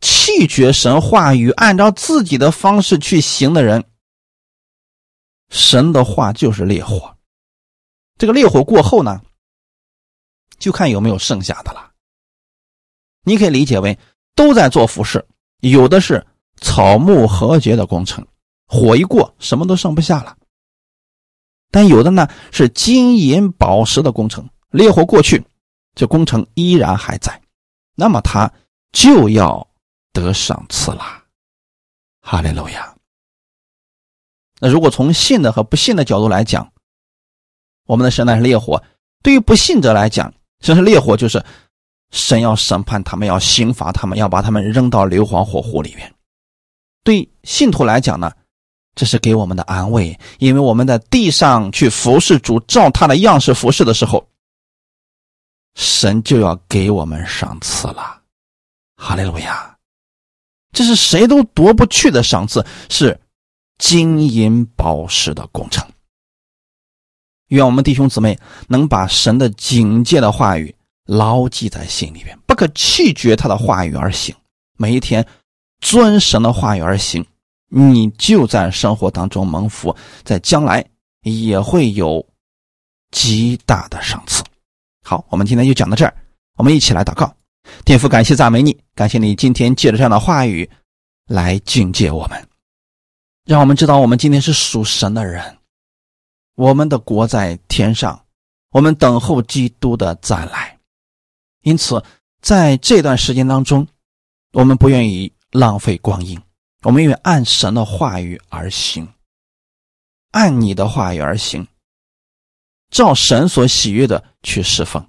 [0.01, 3.85] 弃绝神话语、按照自己的方式去行的人，
[5.51, 7.15] 神的话就是烈火。
[8.17, 9.21] 这个烈火过后呢？
[10.65, 11.93] 就看有没有剩下的了。
[13.23, 13.99] 你可以理解为
[14.35, 15.23] 都在做服饰，
[15.61, 18.27] 有的是草木和解的工程，
[18.67, 20.35] 火一过什么都剩不下了；
[21.71, 25.45] 但有的呢是金银宝石的工程，烈火过去，
[25.95, 27.39] 这工程依然还在，
[27.95, 28.51] 那么他
[28.91, 29.69] 就要
[30.15, 31.23] 得赏赐啦。
[32.23, 32.97] 哈利路亚。
[34.61, 36.73] 那如果从信的和不信的角度来讲，
[37.85, 38.83] 我们的神乃是烈火，
[39.23, 40.33] 对于不信者来讲。
[40.65, 41.45] 这是烈火，就是
[42.11, 46.11] 神要审判他们，要刑罚他们，要把他们扔到硫磺火湖里面。
[47.03, 48.33] 对信徒来讲呢，
[48.95, 54.27] 这是给我们的安慰，因为我们在地上去服侍主，照他的样式服侍的时候，
[55.75, 58.23] 神就要给我们赏赐了。
[58.97, 59.77] 哈利路亚！
[60.73, 63.21] 这是谁都夺不去的赏赐，是
[63.77, 65.87] 金银宝石的工程。
[67.55, 68.39] 愿我们弟兄姊妹
[68.69, 70.75] 能把神的警戒的话语
[71.07, 74.35] 牢记在心里边，不可弃绝他的话语而行。
[74.77, 75.25] 每一天
[75.81, 77.25] 遵神的话语而行，
[77.69, 79.95] 你就在生活当中蒙福，
[80.25, 80.85] 在将来
[81.23, 82.25] 也会有
[83.11, 84.43] 极大的赏赐。
[85.05, 86.15] 好，我们今天就讲到这儿，
[86.57, 87.33] 我们一起来祷告。
[87.85, 90.69] 天父，感谢赞美你，感谢你今天借着这样的话语
[91.27, 92.49] 来警戒我们，
[93.47, 95.57] 让我们知道我们今天是属神的人。
[96.57, 98.25] 我们的国在天上，
[98.71, 100.79] 我们等候基督的再来。
[101.63, 102.03] 因此，
[102.41, 103.87] 在这段时间当中，
[104.53, 106.41] 我们不愿意浪费光阴，
[106.83, 109.09] 我们愿意按神的话语而行，
[110.31, 111.67] 按你的话语而行，
[112.91, 115.05] 照神所喜悦的去侍奉。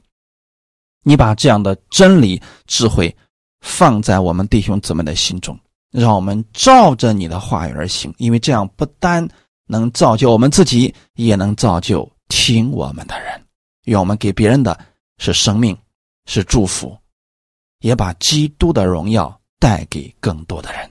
[1.03, 3.15] 你把这样的真理、智慧
[3.61, 5.59] 放在我们弟兄姊妹的心中，
[5.91, 9.29] 让我们照着你的话语而行，因为这样不单。
[9.67, 13.41] 能造就我们自己，也能造就听我们的人。
[13.85, 14.79] 愿我们给别人的
[15.17, 15.77] 是生命，
[16.25, 16.97] 是祝福，
[17.79, 20.89] 也把基督的荣耀带给更多的人，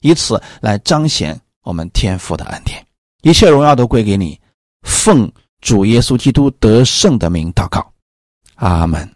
[0.00, 2.84] 以此来彰显我们天父的恩典。
[3.22, 4.38] 一切荣耀都归给你，
[4.82, 7.90] 奉主耶稣基督得胜的名祷告，
[8.56, 9.15] 阿门。